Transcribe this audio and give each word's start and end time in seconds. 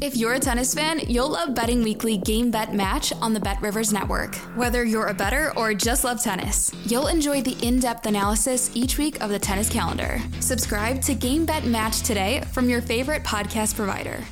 If 0.00 0.16
you're 0.16 0.32
a 0.32 0.40
tennis 0.40 0.74
fan, 0.74 1.00
you'll 1.06 1.28
love 1.28 1.54
Betting 1.54 1.82
Weekly 1.82 2.16
Game 2.16 2.50
Bet 2.50 2.74
Match 2.74 3.12
on 3.20 3.34
the 3.34 3.40
Bet 3.40 3.60
Rivers 3.60 3.92
Network. 3.92 4.34
Whether 4.56 4.84
you're 4.84 5.08
a 5.08 5.14
better 5.14 5.52
or 5.56 5.74
just 5.74 6.02
love 6.02 6.20
tennis, 6.20 6.72
you'll 6.86 7.08
enjoy 7.08 7.42
the 7.42 7.56
in 7.64 7.78
depth 7.78 8.06
analysis 8.06 8.70
each 8.74 8.96
week 8.96 9.20
of 9.22 9.30
the 9.30 9.38
tennis 9.38 9.68
calendar. 9.68 10.18
Subscribe 10.40 11.02
to 11.02 11.14
Game 11.14 11.44
Bet 11.44 11.66
Match 11.66 12.00
today 12.00 12.42
from 12.52 12.70
your 12.70 12.80
favorite 12.80 13.22
podcast 13.22 13.76
provider. 13.76 14.24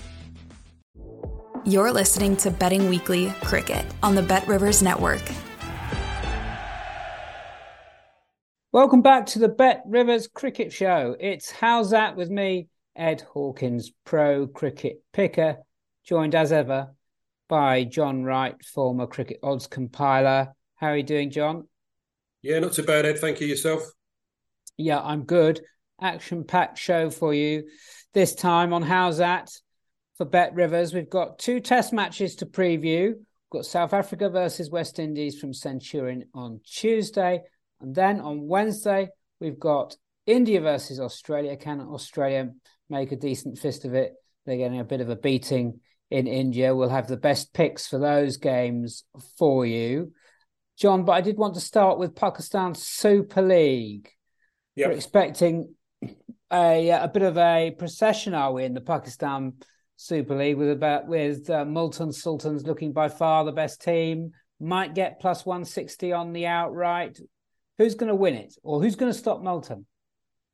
You're 1.64 1.92
listening 1.92 2.36
to 2.38 2.50
Betting 2.50 2.88
Weekly 2.88 3.32
Cricket 3.42 3.84
on 4.02 4.14
the 4.14 4.22
Bet 4.22 4.48
Rivers 4.48 4.82
Network. 4.82 5.22
Welcome 8.72 9.02
back 9.02 9.26
to 9.26 9.38
the 9.38 9.48
Bet 9.48 9.82
Rivers 9.86 10.26
Cricket 10.26 10.72
Show. 10.72 11.16
It's 11.20 11.50
How's 11.50 11.90
That 11.90 12.16
with 12.16 12.30
me, 12.30 12.69
Ed 12.96 13.22
Hawkins, 13.32 13.92
pro 14.04 14.46
cricket 14.46 15.02
picker, 15.12 15.58
joined 16.04 16.34
as 16.34 16.52
ever 16.52 16.94
by 17.48 17.84
John 17.84 18.24
Wright, 18.24 18.54
former 18.64 19.06
cricket 19.06 19.38
odds 19.42 19.66
compiler. 19.66 20.54
How 20.76 20.88
are 20.88 20.96
you 20.96 21.02
doing, 21.02 21.30
John? 21.30 21.68
Yeah, 22.42 22.58
not 22.60 22.72
too 22.72 22.82
bad, 22.82 23.06
Ed. 23.06 23.18
Thank 23.18 23.40
you. 23.40 23.46
Yourself? 23.46 23.82
Yeah, 24.76 25.00
I'm 25.00 25.24
good. 25.24 25.60
Action 26.00 26.44
packed 26.44 26.78
show 26.78 27.10
for 27.10 27.34
you 27.34 27.64
this 28.14 28.34
time 28.34 28.72
on 28.72 28.82
How's 28.82 29.18
That 29.18 29.50
for 30.16 30.24
Bet 30.24 30.54
Rivers. 30.54 30.94
We've 30.94 31.10
got 31.10 31.38
two 31.38 31.60
test 31.60 31.92
matches 31.92 32.36
to 32.36 32.46
preview. 32.46 33.08
We've 33.08 33.16
got 33.50 33.66
South 33.66 33.92
Africa 33.92 34.30
versus 34.30 34.70
West 34.70 34.98
Indies 34.98 35.38
from 35.38 35.52
Centurion 35.52 36.24
on 36.34 36.60
Tuesday. 36.64 37.42
And 37.80 37.94
then 37.94 38.20
on 38.20 38.46
Wednesday, 38.46 39.08
we've 39.40 39.58
got 39.58 39.96
India 40.26 40.60
versus 40.60 41.00
Australia. 41.00 41.56
Can 41.56 41.80
Australia 41.80 42.50
make 42.90 43.12
a 43.12 43.16
decent 43.16 43.58
fist 43.58 43.84
of 43.84 43.94
it? 43.94 44.14
They're 44.44 44.56
getting 44.56 44.80
a 44.80 44.84
bit 44.84 45.00
of 45.00 45.10
a 45.10 45.16
beating 45.16 45.80
in 46.10 46.26
India. 46.26 46.74
We'll 46.74 46.88
have 46.88 47.06
the 47.06 47.16
best 47.16 47.52
picks 47.52 47.86
for 47.86 47.98
those 47.98 48.36
games 48.36 49.04
for 49.38 49.64
you. 49.64 50.12
John, 50.78 51.04
but 51.04 51.12
I 51.12 51.20
did 51.20 51.36
want 51.36 51.54
to 51.54 51.60
start 51.60 51.98
with 51.98 52.16
Pakistan 52.16 52.74
Super 52.74 53.42
League. 53.42 54.08
Yep. 54.76 54.88
We're 54.88 54.94
expecting 54.94 55.74
a 56.52 56.88
a 56.88 57.10
bit 57.12 57.22
of 57.22 57.36
a 57.36 57.74
procession, 57.78 58.34
are 58.34 58.52
we, 58.52 58.64
in 58.64 58.74
the 58.74 58.80
Pakistan 58.80 59.54
Super 59.96 60.34
League 60.34 60.56
with 60.56 60.70
about 60.70 61.06
with 61.06 61.50
uh, 61.50 61.64
Multan 61.66 62.12
Sultans 62.12 62.66
looking 62.66 62.92
by 62.92 63.08
far 63.08 63.44
the 63.44 63.52
best 63.52 63.82
team. 63.82 64.30
Might 64.58 64.94
get 64.94 65.20
plus 65.20 65.44
one 65.44 65.64
sixty 65.64 66.12
on 66.12 66.32
the 66.32 66.46
outright. 66.46 67.18
Who's 67.76 67.94
going 67.94 68.08
to 68.08 68.14
win 68.14 68.34
it, 68.34 68.54
or 68.62 68.82
who's 68.82 68.96
going 68.96 69.12
to 69.12 69.18
stop 69.18 69.42
Multan? 69.42 69.86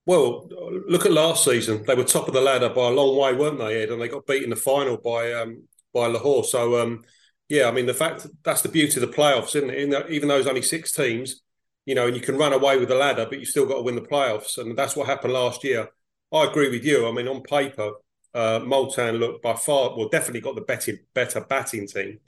Well, 0.07 0.49
look 0.87 1.05
at 1.05 1.13
last 1.13 1.45
season. 1.45 1.83
They 1.85 1.95
were 1.97 2.05
top 2.05 2.29
of 2.29 2.35
the 2.35 2.41
ladder 2.41 2.69
by 2.69 2.87
a 2.89 2.91
long 2.91 3.17
way, 3.19 3.35
weren't 3.35 3.59
they, 3.59 3.83
Ed? 3.83 3.91
And 3.91 4.01
they 4.01 4.09
got 4.09 4.27
beat 4.27 4.45
in 4.45 4.51
the 4.51 4.57
final 4.57 4.97
by 4.97 5.33
um, 5.33 5.65
by 5.93 6.07
Lahore. 6.07 6.45
So, 6.45 6.81
um, 6.81 7.05
yeah, 7.49 7.67
I 7.69 7.73
mean, 7.73 7.87
the 7.87 7.95
fact 7.95 8.27
that's 8.45 8.63
the 8.63 8.69
beauty 8.69 9.01
of 9.01 9.09
the 9.09 9.15
playoffs, 9.17 9.57
isn't 9.57 9.71
it? 9.71 10.11
Even 10.11 10.29
though 10.29 10.35
there's 10.37 10.47
only 10.47 10.63
six 10.63 10.93
teams, 10.93 11.43
you 11.87 11.95
know, 11.97 12.07
and 12.07 12.15
you 12.15 12.23
can 12.23 12.39
run 12.39 12.53
away 12.53 12.79
with 12.79 12.89
the 12.89 12.95
ladder, 12.95 13.27
but 13.29 13.41
you 13.41 13.45
still 13.47 13.67
got 13.67 13.77
to 13.77 13.83
win 13.83 13.97
the 13.97 14.01
playoffs, 14.01 14.59
and 14.59 14.77
that's 14.79 14.95
what 14.95 15.07
happened 15.09 15.33
last 15.33 15.65
year. 15.65 15.89
I 16.33 16.45
agree 16.45 16.71
with 16.71 16.85
you. 16.85 17.09
I 17.09 17.13
mean, 17.13 17.27
on 17.29 17.43
paper, 17.43 17.93
uh, 18.35 18.61
Multan 18.65 19.17
looked 19.17 19.43
by 19.43 19.55
far, 19.55 19.97
well, 19.97 20.09
definitely 20.09 20.41
got 20.41 20.55
the 20.55 20.61
better, 20.61 20.93
better 21.15 21.41
batting 21.41 21.87
team. 21.87 22.21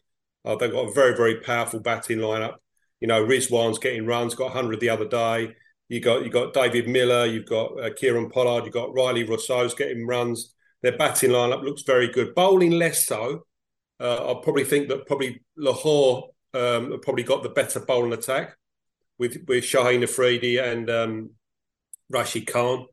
Uh, 0.45 0.57
they've 0.57 0.71
got 0.73 0.89
a 0.89 0.93
very, 0.93 1.17
very 1.17 1.41
powerful 1.41 1.81
batting 1.81 2.19
lineup. 2.19 2.57
You 3.01 3.09
know, 3.09 3.25
Rizwan's 3.25 3.79
getting 3.79 4.07
runs, 4.07 4.35
got 4.35 4.47
100 4.55 4.81
the 4.81 4.89
other 4.89 5.07
day. 5.09 5.55
You 5.89 6.01
got 6.01 6.25
you 6.25 6.31
got 6.31 6.53
David 6.53 6.89
Miller, 6.89 7.27
you've 7.27 7.47
got 7.47 7.73
uh, 7.81 7.91
Kieron 7.91 8.31
Pollard, 8.31 8.65
you've 8.65 8.75
got 8.75 8.91
Rilee 8.91 9.27
Rossouw's 9.27 9.75
getting 9.75 10.07
runs. 10.07 10.55
Their 10.83 10.97
batting 10.97 11.31
lineup 11.31 11.65
looks 11.65 11.83
very 11.83 12.09
good. 12.09 12.35
Bowling 12.35 12.73
less 12.73 13.07
so. 13.07 13.47
Uh, 13.99 14.33
I 14.33 14.41
probably 14.43 14.65
think 14.65 14.89
that 14.89 15.07
probably 15.07 15.41
Lahore 15.57 16.31
um, 16.55 17.01
probably 17.03 17.25
got 17.25 17.43
the 17.43 17.49
better 17.49 17.81
bowling 17.81 18.13
attack 18.13 18.57
with 19.19 19.39
with 19.49 19.65
Shaheen 19.65 20.03
Afridi 20.03 20.59
and 20.59 20.89
um, 20.91 21.31
Rashid 22.11 22.47
Khan. 22.47 22.87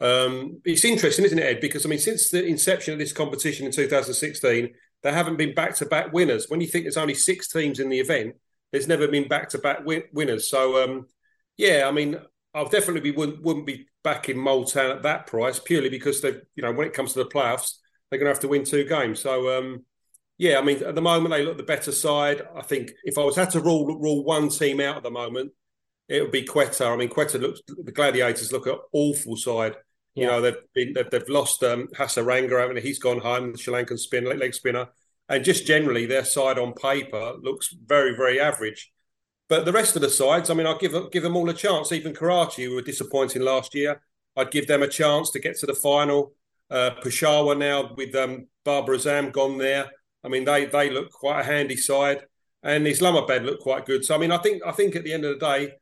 Um, 0.00 0.60
it's 0.64 0.84
interesting, 0.84 1.24
isn't 1.24 1.38
it, 1.38 1.44
Ed? 1.44 1.60
Because 1.60 1.86
I 1.86 1.88
mean, 1.88 2.00
since 2.00 2.28
the 2.28 2.44
inception 2.44 2.92
of 2.92 2.98
this 2.98 3.12
competition 3.12 3.66
in 3.66 3.72
2016, 3.72 4.74
there 5.02 5.12
haven't 5.12 5.36
been 5.36 5.54
back-to-back 5.54 6.12
winners. 6.12 6.46
When 6.48 6.60
you 6.60 6.66
think 6.66 6.84
there's 6.84 6.96
only 6.96 7.14
six 7.14 7.48
teams 7.48 7.80
in 7.80 7.88
the 7.88 8.00
event, 8.00 8.34
there's 8.72 8.88
never 8.88 9.06
been 9.08 9.28
back-to-back 9.28 9.84
win- 9.84 10.04
winners. 10.12 10.48
So, 10.48 10.82
um, 10.82 11.06
yeah, 11.62 11.86
I 11.86 11.92
mean, 11.92 12.18
I'll 12.54 12.68
definitely 12.68 13.00
be 13.00 13.12
wouldn't, 13.12 13.40
wouldn't 13.42 13.66
be 13.66 13.86
backing 14.02 14.44
at 14.46 15.02
that 15.02 15.26
price 15.28 15.60
purely 15.60 15.88
because 15.88 16.20
they, 16.20 16.32
you 16.56 16.62
know, 16.62 16.72
when 16.72 16.88
it 16.88 16.92
comes 16.92 17.12
to 17.12 17.20
the 17.20 17.30
playoffs, 17.30 17.74
they're 18.10 18.18
going 18.18 18.26
to 18.26 18.34
have 18.34 18.40
to 18.40 18.48
win 18.48 18.64
two 18.64 18.84
games. 18.84 19.20
So, 19.20 19.56
um, 19.56 19.84
yeah, 20.38 20.58
I 20.58 20.62
mean, 20.62 20.82
at 20.82 20.96
the 20.96 21.00
moment 21.00 21.32
they 21.32 21.44
look 21.44 21.56
the 21.56 21.62
better 21.62 21.92
side. 21.92 22.42
I 22.56 22.62
think 22.62 22.90
if 23.04 23.16
I 23.16 23.22
was 23.22 23.36
had 23.36 23.50
to 23.50 23.60
rule 23.60 23.86
rule 23.86 24.24
one 24.24 24.48
team 24.48 24.80
out 24.80 24.96
at 24.96 25.02
the 25.04 25.10
moment, 25.10 25.52
it 26.08 26.20
would 26.20 26.32
be 26.32 26.42
Quetta. 26.42 26.92
I 26.92 26.96
mean, 26.96 27.08
Quetta 27.08 27.40
looks 27.40 27.60
the 27.68 27.92
Gladiators 27.92 28.52
look 28.52 28.66
an 28.66 28.78
awful 28.92 29.36
side. 29.36 29.76
Yeah. 30.14 30.24
You 30.24 30.30
know, 30.30 30.40
they've 30.40 30.56
been 30.74 30.92
they've, 30.94 31.10
they've 31.10 31.28
lost 31.28 31.62
um, 31.62 31.86
Hasaranga. 31.96 32.62
I 32.62 32.72
mean, 32.72 32.82
he's 32.82 32.98
gone 32.98 33.20
home, 33.20 33.52
the 33.52 33.58
Sri 33.58 33.72
Lankan 33.72 34.00
spin 34.00 34.24
leg 34.24 34.52
spinner, 34.52 34.88
and 35.28 35.44
just 35.44 35.64
generally 35.64 36.06
their 36.06 36.24
side 36.24 36.58
on 36.58 36.72
paper 36.72 37.34
looks 37.40 37.72
very 37.72 38.16
very 38.16 38.40
average. 38.40 38.90
But 39.52 39.66
the 39.66 39.72
rest 39.72 39.96
of 39.96 40.00
the 40.00 40.08
sides, 40.08 40.48
I 40.48 40.54
mean, 40.54 40.66
I'll 40.66 40.78
give 40.78 40.94
give 41.10 41.22
them 41.22 41.36
all 41.36 41.50
a 41.50 41.52
chance. 41.52 41.92
Even 41.92 42.14
Karachi, 42.14 42.64
who 42.64 42.74
were 42.74 42.80
disappointing 42.80 43.42
last 43.42 43.74
year, 43.74 44.00
I'd 44.34 44.50
give 44.50 44.66
them 44.66 44.82
a 44.82 44.88
chance 44.88 45.28
to 45.32 45.40
get 45.40 45.58
to 45.58 45.66
the 45.66 45.74
final. 45.74 46.32
Uh, 46.70 46.92
Peshawar 47.02 47.54
now 47.54 47.92
with 47.94 48.14
um, 48.14 48.46
Babar 48.64 48.94
Azam 48.94 49.30
gone 49.30 49.58
there. 49.58 49.90
I 50.24 50.28
mean, 50.28 50.44
they 50.46 50.64
they 50.64 50.88
look 50.88 51.10
quite 51.10 51.40
a 51.40 51.44
handy 51.44 51.76
side, 51.76 52.24
and 52.62 52.88
Islamabad 52.88 53.44
look 53.44 53.60
quite 53.60 53.84
good. 53.84 54.06
So 54.06 54.14
I 54.14 54.18
mean, 54.18 54.32
I 54.32 54.38
think 54.38 54.62
I 54.64 54.72
think 54.72 54.96
at 54.96 55.04
the 55.04 55.12
end 55.12 55.26
of 55.26 55.38
the 55.38 55.46
day, 55.46 55.72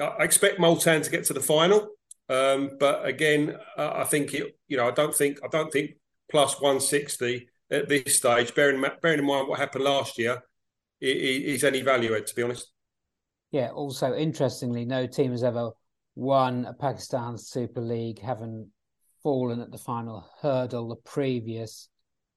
I 0.00 0.22
expect 0.22 0.60
Multan 0.60 1.02
to 1.02 1.10
get 1.10 1.24
to 1.24 1.32
the 1.32 1.40
final. 1.40 1.88
Um, 2.28 2.76
but 2.78 3.04
again, 3.04 3.56
I 3.76 4.04
think 4.04 4.32
it. 4.32 4.56
You 4.68 4.76
know, 4.76 4.86
I 4.86 4.92
don't 4.92 5.12
think 5.12 5.40
I 5.42 5.48
don't 5.48 5.72
think 5.72 5.96
plus 6.30 6.60
one 6.60 6.78
sixty 6.78 7.48
at 7.68 7.88
this 7.88 8.16
stage. 8.16 8.54
Bearing 8.54 8.80
bearing 9.02 9.18
in 9.18 9.26
mind 9.26 9.48
what 9.48 9.58
happened 9.58 9.82
last 9.82 10.18
year, 10.18 10.40
is 11.00 11.64
any 11.64 11.82
value. 11.82 12.14
Add. 12.14 12.28
To 12.28 12.36
be 12.36 12.44
honest. 12.44 12.71
Yeah. 13.52 13.70
Also, 13.70 14.14
interestingly, 14.14 14.84
no 14.84 15.06
team 15.06 15.30
has 15.30 15.44
ever 15.44 15.70
won 16.14 16.64
a 16.64 16.72
Pakistan 16.72 17.38
Super 17.38 17.80
League, 17.80 18.18
having 18.18 18.70
fallen 19.22 19.60
at 19.60 19.70
the 19.70 19.78
final 19.78 20.26
hurdle 20.40 20.88
the 20.88 20.96
previous 20.96 21.88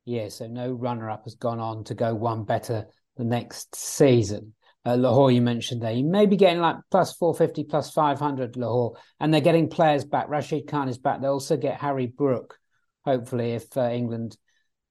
year. 0.03 0.29
So 0.29 0.47
no 0.47 0.71
runner-up 0.71 1.23
has 1.23 1.35
gone 1.35 1.59
on 1.59 1.83
to 1.85 1.95
go 1.95 2.13
one 2.13 2.43
better 2.43 2.85
the 3.17 3.23
next 3.23 3.75
season. 3.75 4.53
Uh, 4.85 4.95
Lahore, 4.95 5.31
you 5.31 5.41
mentioned 5.41 5.81
there, 5.81 5.93
you 5.93 6.03
may 6.03 6.27
be 6.27 6.35
getting 6.35 6.61
like 6.61 6.75
plus 6.91 7.15
450, 7.15 7.63
plus 7.63 7.89
500 7.91 8.55
Lahore, 8.55 8.97
and 9.19 9.33
they're 9.33 9.41
getting 9.41 9.67
players 9.67 10.05
back. 10.05 10.29
Rashid 10.29 10.67
Khan 10.67 10.89
is 10.89 10.99
back. 10.99 11.21
They'll 11.21 11.31
also 11.31 11.57
get 11.57 11.81
Harry 11.81 12.05
Brook, 12.05 12.59
hopefully, 13.03 13.53
if 13.53 13.75
uh, 13.75 13.89
England 13.89 14.37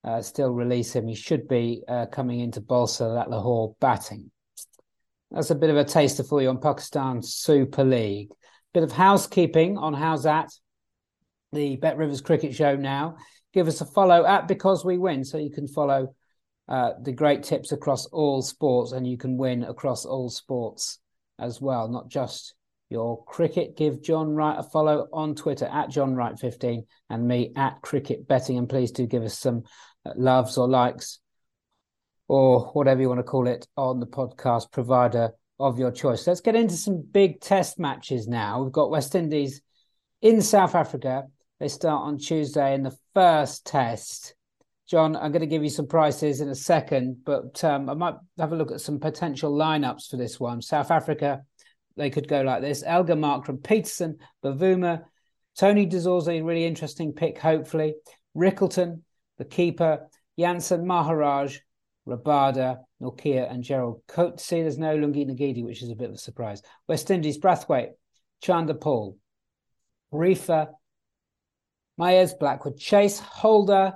uh, 0.03 0.21
still 0.21 0.51
release 0.51 0.97
him. 0.97 1.07
He 1.07 1.15
should 1.15 1.47
be 1.47 1.85
uh, 1.87 2.07
coming 2.07 2.41
into 2.41 2.61
bolster 2.61 3.15
that 3.15 3.31
Lahore 3.31 3.77
batting. 3.79 4.33
That's 5.35 5.51
a 5.51 5.57
bit 5.57 5.71
of 5.71 5.77
a 5.77 5.83
taster 5.83 6.23
for 6.23 6.41
you 6.41 6.49
on 6.49 6.61
Pakistan 6.61 7.21
Super 7.21 7.83
League. 7.83 8.31
Bit 8.73 8.85
of 8.85 8.93
housekeeping 8.93 9.77
on 9.77 9.93
how's 9.93 10.23
that? 10.23 10.51
The 11.53 11.75
Bet 11.75 11.97
Rivers 11.97 12.21
Cricket 12.21 12.55
Show 12.55 12.77
now. 12.77 13.17
Give 13.53 13.67
us 13.67 13.81
a 13.81 13.85
follow 13.85 14.25
at 14.25 14.47
Because 14.47 14.85
We 14.85 14.97
Win 14.97 15.25
so 15.25 15.39
you 15.39 15.51
can 15.51 15.67
follow 15.67 16.15
uh, 16.69 16.93
the 17.03 17.13
great 17.13 17.43
tips 17.43 17.73
across 17.73 18.07
all 18.07 18.43
sports 18.43 18.93
and 18.93 19.09
you 19.09 19.19
can 19.19 19.37
win 19.37 19.65
across 19.65 20.05
all 20.05 20.31
sports 20.31 21.01
as 21.41 21.61
well, 21.61 21.89
not 21.89 22.09
just 22.09 22.55
your 22.89 23.25
cricket. 23.25 23.77
Give 23.77 24.01
John 24.01 24.37
Wright 24.37 24.59
a 24.59 24.63
follow 24.63 25.09
on 25.13 25.35
Twitter 25.35 25.67
at 25.67 25.91
John 25.91 26.15
Wright15 26.15 26.85
and 27.11 27.27
me 27.27 27.53
at 27.57 27.83
Cricket 27.83 28.29
Betting. 28.29 28.57
And 28.57 28.69
please 28.69 28.93
do 28.93 29.05
give 29.05 29.25
us 29.25 29.37
some 29.37 29.65
uh, 30.07 30.13
loves 30.15 30.57
or 30.59 30.69
likes 30.69 31.19
or 32.29 32.67
whatever 32.73 33.01
you 33.01 33.09
want 33.09 33.19
to 33.19 33.25
call 33.25 33.47
it 33.47 33.67
on 33.77 34.01
the 34.01 34.07
podcast 34.07 34.73
provider 34.73 35.31
of 35.59 35.79
your 35.79 35.91
choice. 35.91 36.27
Let's 36.27 36.41
get 36.41 36.57
into 36.57 36.77
some 36.77 37.03
big 37.03 37.41
test 37.41 37.79
matches 37.79 38.27
now. 38.27 38.63
We've 38.63 38.73
got 38.73 38.91
West 38.91 39.15
Indies 39.15 39.63
in 40.23 40.41
South 40.43 40.75
Africa. 40.75 41.25
They 41.61 41.69
start 41.69 42.03
on 42.03 42.19
Tuesday 42.19 42.75
in 42.75 42.83
the 42.83 42.97
first 43.15 43.67
test. 43.67 44.35
John, 44.89 45.17
I'm 45.17 45.33
going 45.33 45.41
to 45.41 45.47
give 45.47 45.63
you 45.63 45.71
some 45.71 45.87
prices 45.87 46.41
in 46.41 46.49
a 46.49 46.55
second, 46.55 47.19
but 47.25 47.63
um, 47.65 47.89
I 47.89 47.95
might 47.95 48.17
have 48.39 48.53
a 48.53 48.57
look 48.57 48.71
at 48.71 48.81
some 48.81 49.01
potential 49.01 49.53
lineups 49.53 50.11
for 50.11 50.17
this 50.17 50.39
one. 50.39 50.61
South 50.61 50.91
Africa 50.91 51.43
they 51.97 52.11
could 52.11 52.29
go 52.29 52.43
like 52.43 52.61
this: 52.61 52.83
Elgar, 52.85 53.15
Markram, 53.15 53.63
Petersen, 53.63 54.19
Bavuma, 54.43 55.05
Tony 55.57 55.87
de 55.87 55.99
Zorzi, 55.99 56.45
really 56.45 56.65
interesting 56.65 57.13
pick. 57.13 57.39
Hopefully, 57.39 57.95
Rickelton, 58.37 59.03
the 59.39 59.45
keeper, 59.45 60.09
Jansen, 60.39 60.87
Maharaj, 60.87 61.59
Rabada, 62.07 62.79
Nortje, 63.01 63.51
and 63.51 63.63
Gerald 63.63 64.03
Coetzee, 64.09 64.63
There's 64.63 64.79
no 64.79 64.97
Lungi 64.97 65.27
Ngidi, 65.27 65.65
which 65.65 65.83
is 65.83 65.91
a 65.91 65.95
bit 65.95 66.09
of 66.09 66.17
a 66.17 66.19
surprise. 66.19 66.63
West 66.89 67.11
Indies, 67.11 67.39
Brathwaite, 67.39 67.93
Chanderpaul, 68.43 69.17
Reifer, 70.13 70.69
Mayers, 71.99 72.39
Blackwood, 72.39 72.79
Chase, 72.79 73.19
Holder, 73.19 73.95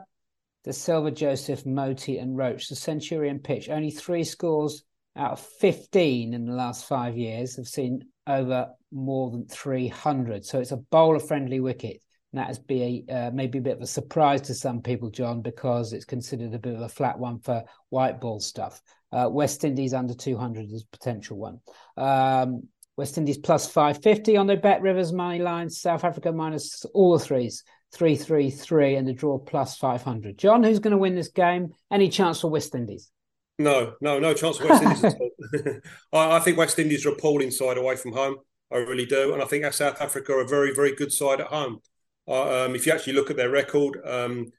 Da 0.64 0.72
Silva, 0.72 1.10
Joseph, 1.10 1.64
Motie, 1.64 2.20
and 2.20 2.37
Roach. 2.37 2.69
The 2.69 2.76
Centurion 2.76 3.40
pitch, 3.40 3.69
only 3.69 3.90
three 3.90 4.25
scores 4.25 4.84
out 5.16 5.32
of 5.32 5.40
15 5.40 6.32
in 6.32 6.46
the 6.46 6.52
last 6.52 6.87
five 6.87 7.16
years 7.16 7.56
have 7.56 7.66
seen 7.66 8.06
over 8.26 8.70
more 8.93 9.31
than 9.31 9.46
300. 9.46 10.44
So 10.44 10.61
it's 10.61 10.72
a 10.72 10.76
bowler 10.76 11.19
friendly 11.19 11.61
wicket. 11.61 12.00
And 12.32 12.40
that 12.40 12.48
has 12.48 12.58
been 12.58 13.04
uh, 13.10 13.30
maybe 13.32 13.58
a 13.58 13.62
bit 13.62 13.76
of 13.76 13.82
a 13.82 13.86
surprise 13.86 14.42
to 14.42 14.54
some 14.54 14.82
people, 14.82 15.10
John, 15.10 15.40
because 15.40 15.92
it's 15.92 16.04
considered 16.04 16.54
a 16.54 16.58
bit 16.58 16.75
of 16.75 16.82
a 16.82 16.88
flat 16.88 17.19
one 17.19 17.38
for 17.38 17.64
white 17.88 18.20
ball 18.20 18.40
stuff. 18.40 18.82
Uh, 19.10 19.28
West 19.30 19.64
Indies 19.64 19.94
under 19.94 20.14
200 20.14 20.70
is 20.70 20.84
potential 20.84 21.38
one. 21.38 21.60
Um, 21.96 22.64
West 22.98 23.16
Indies 23.16 23.38
plus 23.38 23.70
550 23.70 24.36
on 24.36 24.46
the 24.46 24.56
Bet 24.56 24.82
Rivers 24.82 25.12
money 25.12 25.38
lines. 25.38 25.80
South 25.80 26.04
Africa 26.04 26.32
minus 26.32 26.84
all 26.92 27.16
the 27.16 27.25
threes, 27.25 27.62
333, 27.94 28.96
and 28.96 29.08
the 29.08 29.14
draw 29.14 29.38
plus 29.38 29.78
500. 29.78 30.36
John, 30.36 30.62
who's 30.62 30.80
going 30.80 30.92
to 30.92 30.98
win 30.98 31.14
this 31.14 31.28
game? 31.28 31.72
Any 31.90 32.08
chance 32.08 32.40
for 32.40 32.50
West 32.50 32.75
Indies? 32.75 33.10
No, 33.58 33.94
no, 34.00 34.19
no 34.19 34.34
chance 34.34 34.58
for 34.58 34.69
West 34.69 34.82
Indies 34.82 35.14
I, 36.12 36.36
I, 36.36 36.40
think 36.40 36.58
West 36.58 36.78
Indies 36.78 37.06
are 37.06 37.10
a 37.10 37.12
appalling 37.12 37.50
side 37.50 37.78
away 37.78 37.96
from 37.96 38.12
home. 38.12 38.36
I 38.72 38.76
really 38.78 39.06
do. 39.06 39.32
And 39.32 39.42
I 39.42 39.46
think 39.46 39.64
South 39.72 40.00
Africa 40.02 40.32
are 40.32 40.42
a 40.42 40.48
very, 40.48 40.75
very 40.75 40.94
good 40.94 41.12
side 41.12 41.40
at 41.40 41.46
home. 41.46 41.80
Uh, 42.28 42.66
um, 42.66 42.75
if 42.75 42.86
you 42.86 42.92
actually 42.92 43.14
look 43.14 43.30
at 43.30 43.36
their 43.36 43.50
record, 43.50 43.98
um, 44.04 44.52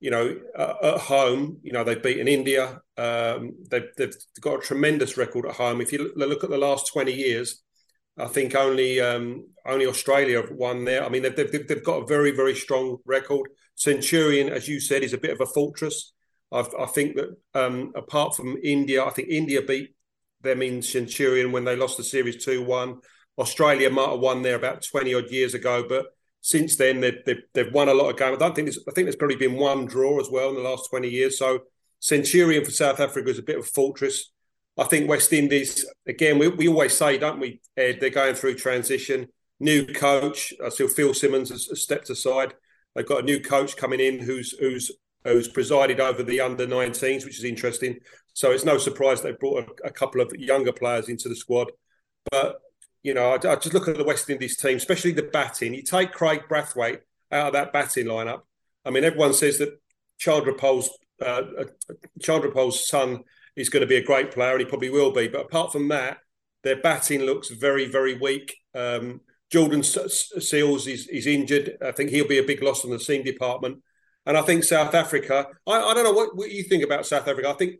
you 0.00 0.10
know, 0.10 0.34
at 0.56 0.98
home, 0.98 1.58
you 1.62 1.72
know, 1.72 1.84
they've 1.84 2.02
beaten 2.02 2.26
India. 2.26 2.80
Um, 2.96 3.52
they've, 3.70 3.88
they've, 3.98 4.14
got 4.40 4.58
a 4.58 4.66
tremendous 4.66 5.18
record 5.18 5.44
at 5.44 5.56
home. 5.56 5.82
If 5.82 5.92
you 5.92 6.10
look 6.16 6.42
at 6.42 6.48
the 6.48 6.56
last 6.56 6.90
20 6.90 7.12
years, 7.12 7.62
I 8.18 8.26
think 8.26 8.54
only 8.54 9.00
um, 9.00 9.46
only 9.66 9.86
Australia 9.86 10.40
have 10.40 10.50
won 10.50 10.84
there. 10.84 11.04
I 11.04 11.10
mean, 11.10 11.22
they've, 11.22 11.36
they've, 11.36 11.68
they've, 11.68 11.84
got 11.84 12.02
a 12.02 12.06
very, 12.06 12.30
very 12.30 12.54
strong 12.54 12.98
record. 13.04 13.50
Centurion, 13.74 14.48
as 14.48 14.68
you 14.68 14.80
said, 14.80 15.02
is 15.02 15.12
a 15.12 15.18
bit 15.18 15.32
of 15.32 15.40
a 15.40 15.46
fortress. 15.46 16.12
I've, 16.52 16.68
i 16.78 16.86
think 16.86 17.16
that 17.16 17.36
um, 17.54 17.92
apart 17.94 18.34
from 18.34 18.56
India, 18.62 19.04
I 19.04 19.10
think 19.10 19.28
India 19.28 19.62
beat 19.62 19.94
them 20.40 20.62
in 20.62 20.82
Centurion 20.82 21.52
when 21.52 21.64
they 21.64 21.76
lost 21.76 21.96
the 21.96 22.04
series 22.04 22.42
2 22.44 22.64
1. 22.64 23.00
Australia 23.38 23.90
might 23.90 24.10
have 24.10 24.20
won 24.20 24.42
there 24.42 24.56
about 24.56 24.82
20 24.82 25.14
odd 25.14 25.30
years 25.30 25.54
ago, 25.54 25.84
but 25.88 26.06
since 26.40 26.76
then 26.76 27.00
they've, 27.00 27.18
they've, 27.26 27.42
they've 27.52 27.72
won 27.72 27.88
a 27.88 27.94
lot 27.94 28.10
of 28.10 28.16
games. 28.16 28.36
I 28.36 28.38
don't 28.38 28.54
think 28.54 28.66
there's, 28.66 28.78
I 28.88 28.92
think 28.92 29.06
there's 29.06 29.16
probably 29.16 29.36
been 29.36 29.56
one 29.56 29.86
draw 29.86 30.20
as 30.20 30.30
well 30.30 30.50
in 30.50 30.56
the 30.56 30.62
last 30.62 30.88
20 30.90 31.08
years. 31.08 31.38
So 31.38 31.60
Centurion 32.00 32.64
for 32.64 32.70
South 32.70 33.00
Africa 33.00 33.28
is 33.28 33.38
a 33.38 33.42
bit 33.42 33.58
of 33.58 33.64
a 33.64 33.68
fortress. 33.68 34.30
I 34.78 34.84
think 34.84 35.08
West 35.08 35.32
Indies, 35.32 35.84
again, 36.06 36.38
we, 36.38 36.48
we 36.48 36.68
always 36.68 36.96
say, 36.96 37.18
don't 37.18 37.40
we, 37.40 37.60
Ed, 37.76 37.98
they're 38.00 38.10
going 38.10 38.34
through 38.34 38.54
transition. 38.54 39.28
New 39.58 39.84
coach, 39.84 40.54
uh, 40.62 40.66
I 40.66 40.68
see 40.70 40.86
Phil 40.88 41.12
Simmons 41.12 41.50
has, 41.50 41.66
has 41.66 41.82
stepped 41.82 42.08
aside. 42.08 42.54
They've 42.94 43.06
got 43.06 43.20
a 43.20 43.26
new 43.26 43.40
coach 43.40 43.76
coming 43.76 44.00
in 44.00 44.18
who's 44.18 44.52
who's 44.52 44.90
who's 45.22 45.48
presided 45.48 46.00
over 46.00 46.22
the 46.22 46.40
under 46.40 46.66
19s, 46.66 47.26
which 47.26 47.38
is 47.38 47.44
interesting. 47.44 47.98
So 48.32 48.52
it's 48.52 48.64
no 48.64 48.78
surprise 48.78 49.20
they 49.20 49.32
brought 49.32 49.68
a, 49.84 49.88
a 49.88 49.90
couple 49.90 50.22
of 50.22 50.32
younger 50.34 50.72
players 50.72 51.10
into 51.10 51.28
the 51.28 51.36
squad. 51.36 51.70
But 52.30 52.56
you 53.02 53.14
know, 53.14 53.30
I, 53.30 53.34
I, 53.34 53.56
just 53.56 53.72
look 53.72 53.88
at 53.88 53.96
the 53.96 54.04
West 54.04 54.28
Indies 54.28 54.56
team, 54.56 54.76
especially 54.76 55.12
the 55.12 55.22
batting. 55.22 55.74
You 55.74 55.82
take 55.82 56.12
Kraigg 56.12 56.48
Brathwaite 56.48 57.00
out 57.32 57.48
of 57.48 57.52
that 57.54 57.72
batting 57.72 58.06
lineup. 58.06 58.42
I 58.84 58.90
mean, 58.90 59.04
everyone 59.04 59.34
says 59.34 59.58
that 59.58 59.80
Chanderpaul's 60.20 60.90
uh, 61.22 61.42
uh 61.58 61.64
Chanderpaul's 62.20 62.86
son 62.86 63.24
is 63.56 63.68
going 63.68 63.82
to 63.82 63.86
be 63.86 63.96
a 63.96 64.04
great 64.04 64.30
player, 64.30 64.52
and 64.52 64.60
he 64.60 64.66
probably 64.66 64.90
will 64.90 65.12
be. 65.12 65.28
But 65.28 65.46
apart 65.46 65.72
from 65.72 65.88
that, 65.88 66.18
their 66.62 66.80
batting 66.80 67.22
looks 67.22 67.48
very, 67.48 67.86
very 67.86 68.18
weak. 68.18 68.56
Um, 68.74 69.20
Jayden 69.52 69.80
Seales 69.80 70.86
is, 70.86 71.08
is 71.08 71.26
injured. 71.26 71.76
I 71.84 71.92
think 71.92 72.10
he'll 72.10 72.28
be 72.28 72.38
a 72.38 72.44
big 72.44 72.62
loss 72.62 72.84
on 72.84 72.90
the 72.90 73.00
seam 73.00 73.24
department. 73.24 73.82
And 74.26 74.36
I 74.36 74.42
think 74.42 74.64
South 74.64 74.94
Africa, 74.94 75.46
I, 75.66 75.72
I 75.72 75.94
don't 75.94 76.04
know 76.04 76.12
what, 76.12 76.36
what 76.36 76.50
you 76.50 76.62
think 76.62 76.84
about 76.84 77.06
South 77.06 77.26
Africa. 77.26 77.48
I 77.48 77.54
think 77.54 77.76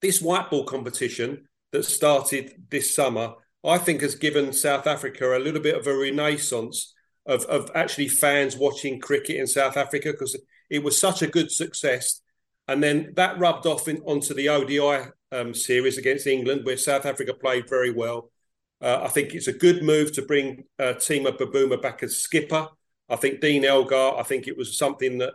this 0.00 0.22
white 0.22 0.50
ball 0.50 0.64
competition 0.64 1.46
that 1.72 1.84
started 1.84 2.52
this 2.70 2.94
summer 2.94 3.34
I 3.64 3.78
think 3.78 4.02
has 4.02 4.14
given 4.14 4.52
South 4.52 4.86
Africa 4.86 5.36
a 5.36 5.40
little 5.40 5.60
bit 5.60 5.76
of 5.76 5.86
a 5.86 5.96
renaissance 5.96 6.94
of, 7.26 7.44
of 7.44 7.70
actually 7.74 8.08
fans 8.08 8.56
watching 8.56 9.00
cricket 9.00 9.36
in 9.36 9.46
South 9.46 9.76
Africa 9.76 10.12
because 10.12 10.36
it 10.70 10.82
was 10.82 10.98
such 10.98 11.22
a 11.22 11.26
good 11.26 11.50
success. 11.50 12.20
And 12.68 12.82
then 12.82 13.12
that 13.16 13.38
rubbed 13.38 13.66
off 13.66 13.88
in, 13.88 13.98
onto 13.98 14.34
the 14.34 14.48
ODI 14.48 15.10
um, 15.32 15.54
series 15.54 15.98
against 15.98 16.26
England, 16.26 16.64
where 16.64 16.76
South 16.76 17.06
Africa 17.06 17.34
played 17.34 17.68
very 17.68 17.90
well. 17.90 18.30
Uh, 18.80 19.00
I 19.02 19.08
think 19.08 19.34
it's 19.34 19.48
a 19.48 19.52
good 19.52 19.82
move 19.82 20.12
to 20.12 20.22
bring 20.22 20.64
uh, 20.78 20.94
Temba 20.94 21.36
Bavuma 21.36 21.80
back 21.80 22.02
as 22.02 22.18
skipper. 22.18 22.68
I 23.08 23.16
think 23.16 23.40
Dean 23.40 23.64
Elgar, 23.64 24.18
I 24.18 24.22
think 24.22 24.46
it 24.46 24.56
was 24.56 24.78
something 24.78 25.18
that, 25.18 25.34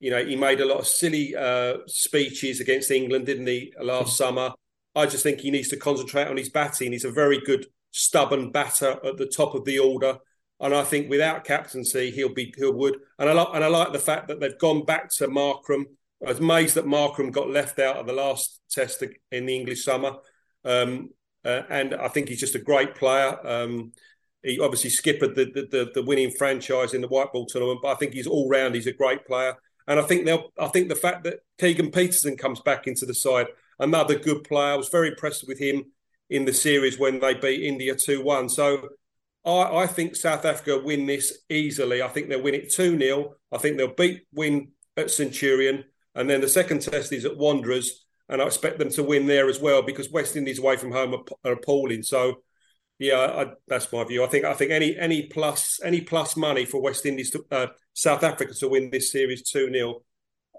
you 0.00 0.10
know, 0.10 0.24
he 0.24 0.36
made 0.36 0.60
a 0.60 0.66
lot 0.66 0.80
of 0.80 0.86
silly 0.86 1.34
uh, 1.34 1.78
speeches 1.86 2.60
against 2.60 2.90
England, 2.90 3.26
didn't 3.26 3.46
he, 3.46 3.72
last 3.80 4.16
summer? 4.16 4.52
I 4.98 5.06
just 5.06 5.22
think 5.22 5.40
he 5.40 5.50
needs 5.50 5.68
to 5.68 5.76
concentrate 5.76 6.26
on 6.26 6.36
his 6.36 6.48
batting. 6.48 6.92
He's 6.92 7.04
a 7.04 7.10
very 7.10 7.40
good, 7.40 7.66
stubborn 7.90 8.50
batter 8.50 8.98
at 9.04 9.16
the 9.16 9.26
top 9.26 9.54
of 9.54 9.64
the 9.64 9.78
order. 9.78 10.18
And 10.60 10.74
I 10.74 10.82
think 10.82 11.08
without 11.08 11.44
captaincy, 11.44 12.10
he'll 12.10 12.34
be 12.34 12.52
he'll 12.56 12.74
would. 12.74 12.96
And 13.18 13.28
I 13.28 13.32
like 13.32 13.48
and 13.54 13.64
I 13.64 13.68
like 13.68 13.92
the 13.92 13.98
fact 13.98 14.28
that 14.28 14.40
they've 14.40 14.58
gone 14.58 14.84
back 14.84 15.10
to 15.16 15.28
Markram. 15.28 15.84
I 16.24 16.30
was 16.30 16.40
amazed 16.40 16.74
that 16.74 16.84
Markram 16.84 17.30
got 17.30 17.48
left 17.48 17.78
out 17.78 17.96
of 17.96 18.06
the 18.06 18.12
last 18.12 18.60
test 18.68 19.04
in 19.30 19.46
the 19.46 19.54
English 19.54 19.84
summer. 19.84 20.16
Um, 20.64 21.10
uh, 21.44 21.62
and 21.70 21.94
I 21.94 22.08
think 22.08 22.28
he's 22.28 22.40
just 22.40 22.56
a 22.56 22.60
great 22.60 22.96
player. 22.96 23.38
Um, 23.46 23.92
he 24.42 24.58
obviously 24.58 24.90
skippered 24.90 25.36
the, 25.36 25.44
the, 25.44 25.68
the, 25.70 25.90
the, 25.94 26.02
winning 26.02 26.30
franchise 26.32 26.94
in 26.94 27.00
the 27.00 27.08
white 27.08 27.32
ball 27.32 27.46
tournament, 27.46 27.80
but 27.82 27.90
I 27.90 27.94
think 27.94 28.12
he's 28.12 28.26
all 28.26 28.48
round. 28.48 28.74
He's 28.74 28.86
a 28.86 28.92
great 28.92 29.24
player, 29.26 29.54
and 29.86 30.00
I 30.00 30.02
think 30.02 30.24
they'll. 30.26 30.52
I 30.58 30.68
think 30.68 30.88
the 30.88 30.96
fact 30.96 31.24
that 31.24 31.40
Keegan 31.60 31.90
Petersen 31.92 32.36
comes 32.36 32.60
back 32.60 32.86
into 32.86 33.06
the 33.06 33.14
side, 33.14 33.46
another 33.78 34.18
good 34.18 34.44
player. 34.44 34.72
I 34.72 34.76
was 34.76 34.88
very 34.88 35.08
impressed 35.08 35.46
with 35.46 35.58
him 35.58 35.84
in 36.30 36.44
the 36.44 36.52
series 36.52 36.98
when 36.98 37.20
they 37.20 37.34
beat 37.34 37.62
India 37.62 37.94
2 37.94 38.22
1. 38.22 38.48
So 38.48 38.88
I, 39.44 39.82
I, 39.82 39.86
think 39.86 40.16
South 40.16 40.44
Africa 40.44 40.80
win 40.84 41.06
this 41.06 41.38
easily. 41.48 42.02
I 42.02 42.08
think 42.08 42.28
they'll 42.28 42.42
win 42.42 42.54
it 42.54 42.72
2 42.72 42.98
0. 42.98 43.34
I 43.52 43.58
think 43.58 43.76
they'll 43.76 43.94
beat 43.94 44.22
win 44.32 44.72
at 44.96 45.10
Centurion. 45.10 45.84
And 46.14 46.28
then 46.28 46.40
the 46.40 46.48
second 46.48 46.82
test 46.82 47.12
is 47.12 47.24
at 47.24 47.36
Wanderers. 47.36 48.04
And 48.28 48.42
I 48.42 48.46
expect 48.46 48.78
them 48.78 48.90
to 48.90 49.02
win 49.02 49.26
there 49.26 49.48
as 49.48 49.58
well 49.58 49.80
because 49.80 50.10
West 50.10 50.36
Indies 50.36 50.58
away 50.58 50.76
from 50.76 50.92
home 50.92 51.14
are, 51.14 51.24
are 51.44 51.54
appalling. 51.54 52.02
So, 52.02 52.42
yeah, 52.98 53.20
I, 53.20 53.52
that's 53.68 53.90
my 53.90 54.04
view. 54.04 54.22
I 54.22 54.26
think 54.26 54.44
I 54.44 54.52
think 54.52 54.70
any 54.70 54.98
any 54.98 55.28
plus 55.28 55.80
any 55.82 56.02
plus 56.02 56.36
money 56.36 56.66
for 56.66 56.82
West 56.82 57.06
Indies 57.06 57.30
to 57.30 57.46
uh, 57.50 57.68
South 57.94 58.22
Africa 58.22 58.52
to 58.54 58.68
win 58.68 58.90
this 58.90 59.10
series 59.10 59.48
two 59.48 59.70
0 59.72 60.02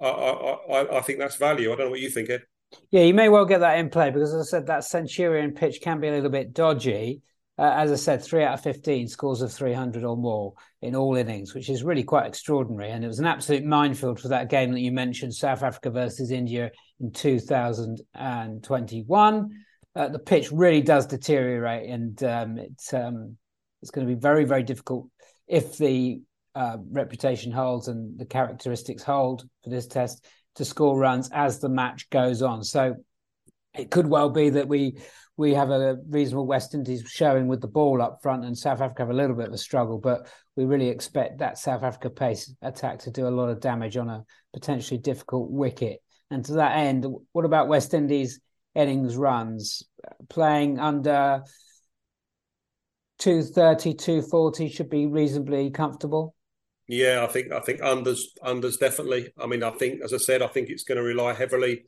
I, 0.01 0.07
I, 0.07 0.97
I 0.97 1.01
think 1.01 1.19
that's 1.19 1.35
value. 1.35 1.71
I 1.71 1.75
don't 1.75 1.87
know 1.87 1.91
what 1.91 1.99
you 1.99 2.09
think, 2.09 2.29
Ed. 2.29 2.43
Yeah, 2.91 3.01
you 3.01 3.13
may 3.13 3.29
well 3.29 3.45
get 3.45 3.59
that 3.59 3.77
in 3.79 3.89
play 3.89 4.11
because, 4.11 4.33
as 4.33 4.47
I 4.47 4.49
said, 4.49 4.67
that 4.67 4.83
Centurion 4.83 5.53
pitch 5.53 5.79
can 5.81 5.99
be 5.99 6.07
a 6.07 6.11
little 6.11 6.29
bit 6.29 6.53
dodgy. 6.53 7.21
Uh, 7.57 7.73
as 7.75 7.91
I 7.91 7.95
said, 7.95 8.23
three 8.23 8.43
out 8.43 8.53
of 8.53 8.61
15 8.61 9.07
scores 9.09 9.41
of 9.41 9.51
300 9.51 10.05
or 10.05 10.15
more 10.15 10.53
in 10.81 10.95
all 10.95 11.17
innings, 11.17 11.53
which 11.53 11.69
is 11.69 11.83
really 11.83 12.03
quite 12.03 12.25
extraordinary. 12.25 12.91
And 12.91 13.03
it 13.03 13.07
was 13.07 13.19
an 13.19 13.25
absolute 13.25 13.65
minefield 13.65 14.21
for 14.21 14.29
that 14.29 14.49
game 14.49 14.71
that 14.71 14.79
you 14.79 14.93
mentioned, 14.93 15.35
South 15.35 15.61
Africa 15.61 15.89
versus 15.89 16.31
India 16.31 16.71
in 17.01 17.11
2021. 17.11 19.49
Uh, 19.95 20.07
the 20.07 20.19
pitch 20.19 20.51
really 20.51 20.81
does 20.81 21.07
deteriorate, 21.07 21.89
and 21.89 22.23
um, 22.23 22.57
it's 22.57 22.93
um, 22.93 23.35
it's 23.81 23.91
going 23.91 24.07
to 24.07 24.13
be 24.13 24.19
very, 24.19 24.45
very 24.45 24.63
difficult 24.63 25.09
if 25.47 25.77
the 25.77 26.21
uh, 26.55 26.77
reputation 26.91 27.51
holds 27.51 27.87
and 27.87 28.17
the 28.17 28.25
characteristics 28.25 29.03
hold 29.03 29.43
for 29.63 29.69
this 29.69 29.87
test 29.87 30.25
to 30.55 30.65
score 30.65 30.97
runs 30.97 31.29
as 31.31 31.59
the 31.59 31.69
match 31.69 32.09
goes 32.09 32.41
on. 32.41 32.63
So 32.63 32.95
it 33.77 33.91
could 33.91 34.07
well 34.07 34.29
be 34.29 34.49
that 34.51 34.67
we 34.67 34.97
we 35.39 35.53
have 35.53 35.69
a 35.69 35.97
reasonable 36.09 36.45
West 36.45 36.73
Indies 36.73 37.01
showing 37.07 37.47
with 37.47 37.61
the 37.61 37.67
ball 37.67 38.01
up 38.01 38.21
front, 38.21 38.43
and 38.43 38.57
South 38.57 38.81
Africa 38.81 39.03
have 39.03 39.09
a 39.09 39.13
little 39.13 39.37
bit 39.37 39.47
of 39.47 39.53
a 39.53 39.57
struggle. 39.57 39.97
But 39.97 40.27
we 40.57 40.65
really 40.65 40.89
expect 40.89 41.39
that 41.39 41.57
South 41.57 41.81
Africa 41.81 42.09
pace 42.09 42.53
attack 42.61 42.99
to 42.99 43.11
do 43.11 43.25
a 43.25 43.29
lot 43.29 43.47
of 43.47 43.61
damage 43.61 43.95
on 43.95 44.09
a 44.09 44.25
potentially 44.51 44.99
difficult 44.99 45.49
wicket. 45.49 46.01
And 46.29 46.43
to 46.45 46.53
that 46.53 46.75
end, 46.75 47.05
what 47.31 47.45
about 47.45 47.69
West 47.69 47.93
Indies 47.93 48.41
innings 48.75 49.15
runs 49.15 49.83
playing 50.27 50.77
under 50.77 51.43
230, 53.19 53.93
240 53.93 54.69
should 54.69 54.89
be 54.89 55.07
reasonably 55.07 55.71
comfortable? 55.71 56.35
Yeah, 56.89 57.23
I 57.23 57.31
think 57.31 57.51
I 57.51 57.59
think 57.59 57.81
unders 57.81 58.21
unders 58.43 58.79
definitely. 58.79 59.31
I 59.39 59.45
mean, 59.45 59.63
I 59.63 59.69
think 59.71 60.01
as 60.03 60.13
I 60.13 60.17
said, 60.17 60.41
I 60.41 60.47
think 60.47 60.69
it's 60.69 60.83
going 60.83 60.97
to 60.97 61.03
rely 61.03 61.33
heavily 61.33 61.85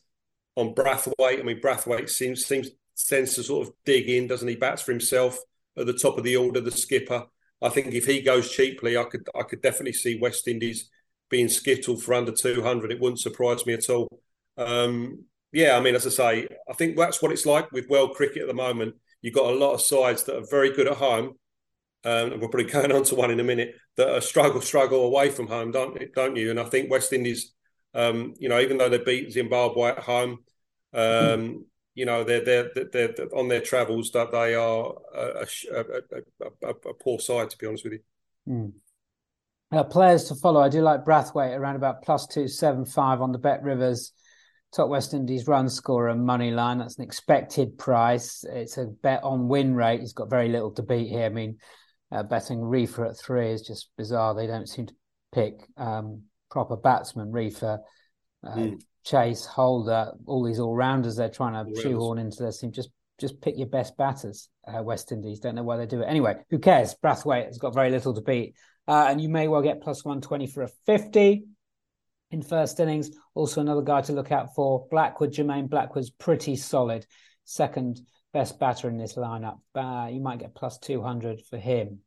on 0.56 0.76
Brathwaite. 0.76 1.40
I 1.40 1.44
mean, 1.44 1.62
Brathwaite 1.62 2.10
seems 2.10 2.46
seems 2.46 2.70
tends 3.08 3.36
to 3.36 3.44
sort 3.44 3.68
of 3.68 3.74
dig 3.86 4.10
in, 4.10 4.28
doesn't 4.28 4.48
he? 4.48 4.56
Bats 4.56 4.84
for 4.84 4.92
himself. 4.92 5.40
at 5.78 5.88
the 5.88 5.94
top 5.94 6.18
of 6.20 6.24
the 6.26 6.38
order, 6.38 6.62
the 6.62 6.72
skipper. 6.72 7.26
I 7.62 7.70
think 7.70 7.94
if 7.94 8.06
he 8.08 8.22
goes 8.22 8.52
cheaply, 8.52 8.98
I 8.98 9.06
could 9.06 9.28
I 9.36 9.44
could 9.44 9.62
definitely 9.64 9.94
see 9.94 10.20
West 10.20 10.48
Indies 10.50 10.90
being 11.32 11.50
skittled 11.50 12.04
for 12.04 12.16
under 12.16 12.32
200. 12.34 12.92
It 12.92 13.00
wouldn't 13.02 13.22
surprise 13.22 13.66
me 13.66 13.74
at 13.76 13.90
all. 13.90 14.08
Um, 14.58 15.26
yeah, 15.54 15.78
I 15.78 15.82
mean, 15.82 15.96
as 15.96 16.08
I 16.08 16.12
say, 16.12 16.50
I 16.70 16.74
think 16.74 16.98
that's 16.98 17.22
what 17.22 17.32
it's 17.34 17.46
like 17.48 17.72
with 17.72 17.90
world 17.90 18.16
cricket 18.16 18.44
at 18.44 18.50
the 18.50 18.56
moment. 18.56 18.96
You've 19.24 19.36
got 19.36 19.52
a 19.54 19.58
lot 19.58 19.74
of 19.76 19.82
sides 19.82 20.24
that 20.26 20.38
are 20.38 20.48
very 20.50 20.72
good 20.74 20.88
at 20.88 20.98
home, 20.98 21.36
um, 22.04 22.34
and 22.34 22.42
we're 22.42 22.50
probably 22.50 22.72
going 22.72 22.92
on 22.92 23.04
to 23.04 23.16
one 23.16 23.32
in 23.32 23.40
a 23.40 23.44
minute 23.44 23.76
that 23.98 24.10
are 24.10 24.22
struggle 24.22 24.62
struggle 24.62 25.06
away 25.06 25.30
from 25.30 25.48
home, 25.48 25.72
don't 25.72 25.98
don't 26.14 26.36
you? 26.36 26.50
And 26.50 26.60
I 26.60 26.66
think 26.66 26.90
West 26.90 27.14
Indies, 27.14 27.54
um, 27.94 28.34
you 28.40 28.50
know, 28.50 28.60
even 28.60 28.78
though 28.78 28.90
they 28.90 28.98
beat 28.98 29.32
Zimbabwe 29.32 29.90
at 29.90 30.00
home, 30.00 30.40
um, 30.94 31.66
you 31.94 32.06
know, 32.06 32.24
they're, 32.24 32.44
they're 32.44 32.72
they're, 32.74 33.14
they're 33.16 33.36
on 33.36 33.48
their 33.48 33.62
travels 33.62 34.12
that 34.12 34.32
they 34.32 34.56
are 34.56 34.94
a, 35.14 35.46
a, 35.74 36.68
a, 36.68 36.70
a, 36.70 36.94
poor 36.94 37.20
side, 37.20 37.50
to 37.50 37.58
be 37.58 37.68
honest 37.68 37.84
with 37.84 37.94
you. 37.94 38.00
Mm. 38.48 38.72
Uh, 39.72 39.84
players 39.84 40.26
to 40.26 40.36
follow. 40.36 40.60
I 40.60 40.70
do 40.70 40.82
like 40.82 41.06
Brathwaite 41.06 41.58
around 41.58 41.76
about 41.76 42.02
plus 42.02 42.28
two 42.28 42.48
seven 42.48 42.86
five 42.86 43.22
on 43.22 43.32
the 43.32 43.38
Bet 43.38 43.64
Rivers 43.64 44.12
top 44.74 44.90
West 44.90 45.14
Indies 45.14 45.48
run 45.48 45.70
scorer 45.70 46.16
money 46.16 46.52
line. 46.52 46.80
That's 46.80 46.98
an 46.98 47.04
expected 47.04 47.78
price. 47.78 48.46
It's 48.48 48.78
a 48.78 48.86
bet 48.86 49.24
on 49.24 49.48
win 49.48 49.76
rate. 49.76 50.00
He's 50.00 50.14
got 50.14 50.30
very 50.30 50.50
little 50.50 50.72
to 50.72 50.84
beat 50.84 51.10
here. 51.10 51.26
I 51.26 51.30
mean, 51.30 51.58
uh, 52.12 52.24
betting 52.24 52.60
Reifer 52.60 53.10
at 53.10 53.18
three 53.18 53.52
is 53.52 53.62
just 53.62 53.90
bizarre. 53.98 54.34
They 54.34 54.48
don't 54.48 54.68
seem 54.68 54.88
to 54.88 54.94
pick 55.34 55.68
um, 55.78 56.24
proper 56.50 56.76
batsmen. 56.76 57.32
Reifer, 57.32 57.80
uh, 58.46 58.56
mm. 58.56 58.82
Chase, 59.04 59.46
Holder, 59.46 60.12
all 60.26 60.44
these 60.44 60.60
all 60.60 60.76
rounders 60.76 61.16
they're 61.16 61.30
trying 61.30 61.74
to 61.74 61.82
shoehorn 61.82 62.20
into 62.20 62.44
their 62.44 62.52
team. 62.52 62.72
Just 62.72 62.90
just 63.20 63.42
pick 63.42 63.58
your 63.58 63.68
best 63.68 63.98
batters. 63.98 64.50
Uh, 64.68 64.82
West 64.84 65.12
Indies 65.12 65.40
don't 65.40 65.56
know 65.56 65.64
why 65.64 65.78
they 65.78 65.86
do 65.86 66.02
it. 66.02 66.06
Anyway, 66.06 66.36
who 66.50 66.60
cares? 66.60 66.96
Brathwaite 67.04 67.46
has 67.46 67.58
got 67.58 67.74
very 67.74 67.90
little 67.90 68.14
to 68.14 68.22
beat, 68.22 68.56
uh, 68.88 69.08
and 69.10 69.22
you 69.22 69.30
may 69.30 69.48
well 69.48 69.62
get 69.62 69.82
plus 69.82 70.04
one 70.06 70.22
twenty 70.22 70.48
for 70.48 70.64
a 70.64 70.70
fifty 70.86 71.46
in 72.30 72.42
first 72.42 72.80
innings. 72.80 73.12
Also, 73.34 73.62
another 73.62 73.82
guy 73.82 74.02
to 74.02 74.14
look 74.14 74.32
out 74.32 74.54
for. 74.56 74.88
Blackwood, 74.90 75.34
Jermaine 75.34 75.70
Blackwood's 75.70 76.10
pretty 76.10 76.56
solid. 76.56 77.06
Second 77.44 78.00
best 78.34 78.60
batter 78.60 78.88
in 78.90 78.98
this 78.98 79.16
lineup. 79.16 79.60
Uh, 79.76 80.08
you 80.12 80.20
might 80.20 80.40
get 80.40 80.56
plus 80.56 80.78
200 80.80 81.42
for 81.50 81.58
him 81.58 82.00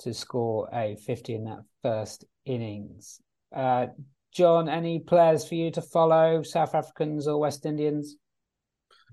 to 0.00 0.14
score 0.14 0.68
a 0.72 0.96
50 0.96 1.34
in 1.34 1.44
that 1.44 1.60
first 1.82 2.24
innings. 2.44 3.20
Uh, 3.54 3.86
John, 4.32 4.68
any 4.68 5.00
players 5.00 5.46
for 5.46 5.54
you 5.54 5.70
to 5.72 5.82
follow, 5.82 6.42
South 6.42 6.74
Africans 6.74 7.26
or 7.26 7.40
West 7.40 7.66
Indians? 7.66 8.16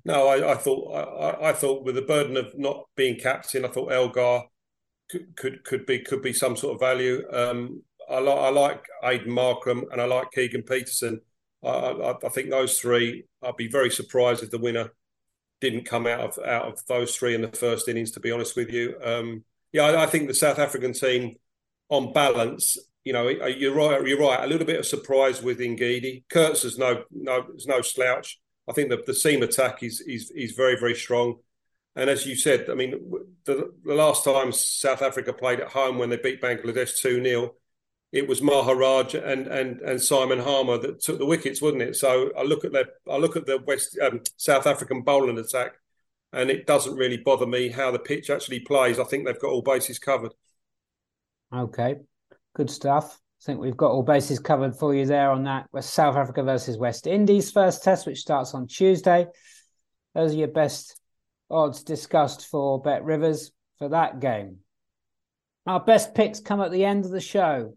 No, 0.03 0.27
I, 0.27 0.51
I 0.51 0.55
thought 0.55 0.93
I, 0.93 1.49
I, 1.49 1.53
thought 1.53 1.83
with 1.83 1.95
the 1.95 2.03
burden 2.03 2.37
of 2.37 2.55
not 2.57 2.85
being 2.95 3.17
captain, 3.17 3.65
I 3.65 3.69
thought 3.69 3.91
Elgar 3.91 4.43
could 5.09 5.35
could, 5.35 5.63
could 5.63 5.85
be 5.87 5.99
could 5.99 6.21
be 6.21 6.33
some 6.33 6.55
sort 6.55 6.75
of 6.75 6.79
value. 6.79 7.23
Um, 7.31 7.81
I 8.07 8.19
like 8.19 8.37
I 8.37 8.49
like 8.49 8.85
Aiden 9.03 9.27
Markram 9.27 9.83
and 9.91 9.99
I 9.99 10.05
like 10.05 10.31
Keegan 10.31 10.61
Petersen. 10.61 11.21
I, 11.63 12.13
I, 12.23 12.29
think 12.29 12.51
those 12.51 12.79
three. 12.79 13.25
I'd 13.41 13.57
be 13.57 13.67
very 13.67 13.89
surprised 13.89 14.43
if 14.43 14.51
the 14.51 14.59
winner 14.59 14.91
didn't 15.69 15.85
come 15.85 16.05
out 16.07 16.19
of 16.19 16.45
out 16.45 16.65
of 16.65 16.85
those 16.87 17.15
three 17.15 17.35
in 17.35 17.41
the 17.41 17.49
first 17.49 17.87
innings. 17.87 18.11
To 18.11 18.19
be 18.19 18.31
honest 18.31 18.55
with 18.55 18.69
you, 18.69 18.95
um, 19.03 19.43
yeah, 19.71 19.83
I, 19.83 20.03
I, 20.03 20.05
think 20.05 20.27
the 20.27 20.33
South 20.33 20.59
African 20.59 20.93
team, 20.93 21.35
on 21.89 22.13
balance, 22.13 22.77
you 23.03 23.13
know, 23.13 23.27
you're 23.27 23.73
right. 23.73 24.05
You're 24.05 24.19
right. 24.19 24.43
A 24.43 24.47
little 24.47 24.67
bit 24.67 24.79
of 24.79 24.85
surprise 24.85 25.41
with 25.41 25.59
Ngidi. 25.59 26.23
Kurtz 26.29 26.63
is 26.63 26.77
no 26.77 27.03
no 27.11 27.45
is 27.55 27.67
no 27.67 27.81
slouch. 27.81 28.39
I 28.69 28.73
think 28.73 28.89
the 28.89 29.01
the 29.05 29.13
seam 29.13 29.41
attack 29.43 29.83
is 29.83 30.01
is 30.01 30.31
is 30.31 30.51
very 30.53 30.79
very 30.79 30.95
strong. 30.95 31.35
And 31.95 32.09
as 32.09 32.25
you 32.25 32.35
said, 32.35 32.69
I 32.69 32.75
mean, 32.75 32.91
the, 33.45 33.71
the 33.85 33.93
last 33.93 34.25
time 34.25 34.51
South 34.51 35.01
Africa 35.01 35.31
played 35.31 35.61
at 35.61 35.71
home 35.71 35.97
when 35.97 36.09
they 36.09 36.17
beat 36.17 36.41
Bangladesh 36.41 36.99
2 36.99 37.23
0, 37.23 37.53
it 38.15 38.29
was 38.29 38.41
Maharaj 38.41 39.13
and 39.13 39.45
and 39.47 39.81
and 39.81 40.01
Simon 40.01 40.39
Harmer 40.39 40.77
that 40.77 41.01
took 41.01 41.19
the 41.19 41.25
wickets, 41.25 41.61
wasn't 41.61 41.81
it? 41.81 41.97
So 41.97 42.31
I 42.37 42.43
look 42.43 42.63
at 42.63 42.71
the 42.71 42.85
I 43.11 43.17
look 43.17 43.35
at 43.35 43.45
the 43.45 43.59
West 43.67 43.99
um, 44.01 44.21
South 44.37 44.65
African 44.65 45.01
bowling 45.01 45.37
attack, 45.37 45.73
and 46.31 46.49
it 46.49 46.65
doesn't 46.65 46.95
really 46.95 47.17
bother 47.17 47.45
me 47.45 47.67
how 47.67 47.91
the 47.91 47.99
pitch 47.99 48.29
actually 48.29 48.61
plays. 48.61 48.99
I 48.99 49.03
think 49.03 49.25
they've 49.25 49.39
got 49.39 49.51
all 49.51 49.61
bases 49.61 49.99
covered. 49.99 50.31
Okay, 51.53 51.97
good 52.55 52.69
stuff. 52.69 53.19
I 53.41 53.45
think 53.45 53.59
we've 53.59 53.75
got 53.75 53.91
all 53.91 54.01
bases 54.01 54.39
covered 54.39 54.77
for 54.77 54.95
you 54.95 55.05
there 55.05 55.29
on 55.29 55.43
that. 55.43 55.67
West 55.73 55.93
South 55.93 56.15
Africa 56.15 56.41
versus 56.41 56.77
West 56.77 57.07
Indies 57.07 57.51
first 57.51 57.83
test, 57.83 58.07
which 58.07 58.21
starts 58.21 58.53
on 58.53 58.67
Tuesday. 58.67 59.27
Those 60.13 60.31
are 60.31 60.37
your 60.37 60.47
best 60.47 60.97
odds 61.51 61.83
discussed 61.83 62.47
for 62.47 62.81
Bet 62.81 63.03
Rivers 63.03 63.51
for 63.77 63.89
that 63.89 64.21
game. 64.21 64.59
Our 65.67 65.81
best 65.81 66.15
picks 66.15 66.39
come 66.39 66.61
at 66.61 66.71
the 66.71 66.85
end 66.85 67.03
of 67.03 67.11
the 67.11 67.19
show. 67.19 67.75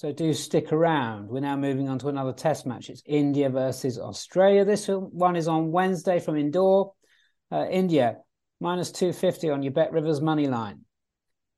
So 0.00 0.12
do 0.12 0.32
stick 0.32 0.72
around. 0.72 1.28
We're 1.28 1.40
now 1.40 1.56
moving 1.56 1.90
on 1.90 1.98
to 1.98 2.08
another 2.08 2.32
test 2.32 2.64
match. 2.64 2.88
It's 2.88 3.02
India 3.04 3.50
versus 3.50 3.98
Australia. 3.98 4.64
This 4.64 4.86
one 4.88 5.36
is 5.36 5.46
on 5.46 5.72
Wednesday 5.72 6.18
from 6.20 6.38
Indore. 6.38 6.94
Uh, 7.52 7.66
India 7.70 8.16
minus 8.62 8.92
250 8.92 9.50
on 9.50 9.62
your 9.62 9.74
Bet 9.74 9.92
Rivers 9.92 10.22
money 10.22 10.46
line. 10.46 10.86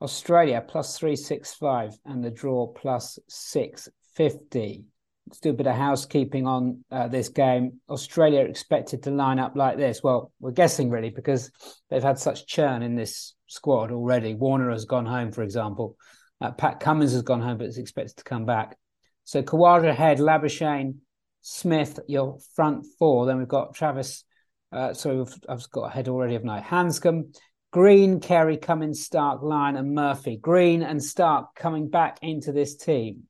Australia 0.01 0.61
plus 0.67 0.99
365 0.99 1.97
and 2.05 2.25
the 2.25 2.33
draw 2.33 2.67
plus 2.67 3.17
650. 3.29 4.87
Let's 5.29 5.39
do 5.39 5.51
a 5.51 5.53
bit 5.53 5.69
of 5.69 5.77
housekeeping 5.77 6.45
on 6.45 6.85
uh, 6.91 7.07
this 7.07 7.29
game. 7.29 7.81
Australia 7.89 8.41
expected 8.41 9.05
to 9.05 9.13
line 9.13 9.39
up 9.39 9.55
like 9.55 9.77
this. 9.77 10.03
Well, 10.03 10.33
we're 10.41 10.51
guessing 10.51 10.91
really 10.91 11.11
because 11.11 11.53
they've 11.91 12.03
had 12.03 12.19
such 12.19 12.49
churn 12.49 12.83
in 12.83 12.97
this 12.97 13.37
squad 13.47 13.93
already. 13.93 14.35
Warner 14.35 14.73
has 14.73 14.85
gone 14.85 15.07
home, 15.07 15.31
for 15.31 15.45
example. 15.45 15.97
Uh, 16.43 16.51
Pat 16.51 16.81
Cummins 16.81 17.13
has 17.13 17.23
gone 17.23 17.41
home, 17.41 17.59
but 17.59 17.69
is 17.69 17.79
expected 17.79 18.17
to 18.17 18.25
come 18.25 18.45
back. 18.45 18.77
So 19.25 19.43
Khawaja 19.43 19.95
Head, 19.95 20.19
Labuschagne, 20.19 20.97
Smith, 21.41 22.01
your 22.09 22.39
front 22.57 22.85
four. 22.99 23.27
Then 23.27 23.39
we've 23.39 23.47
got 23.47 23.75
Travis. 23.75 24.25
Uh, 24.73 24.93
so 24.93 25.27
I've 25.49 25.71
got 25.71 25.85
ahead 25.85 26.07
head 26.07 26.09
already 26.09 26.35
of 26.35 26.45
night. 26.45 26.65
Handscomb, 26.65 27.33
Green, 27.71 28.19
Carey, 28.21 28.57
Cummins, 28.57 29.05
Stark, 29.05 29.43
Lyon, 29.43 29.77
and 29.77 29.95
Murphy. 29.95 30.37
Green 30.37 30.83
and 30.83 31.03
Stark 31.03 31.55
coming 31.55 31.89
back 31.89 32.19
into 32.23 32.51
this 32.51 32.77
team. 32.77 33.25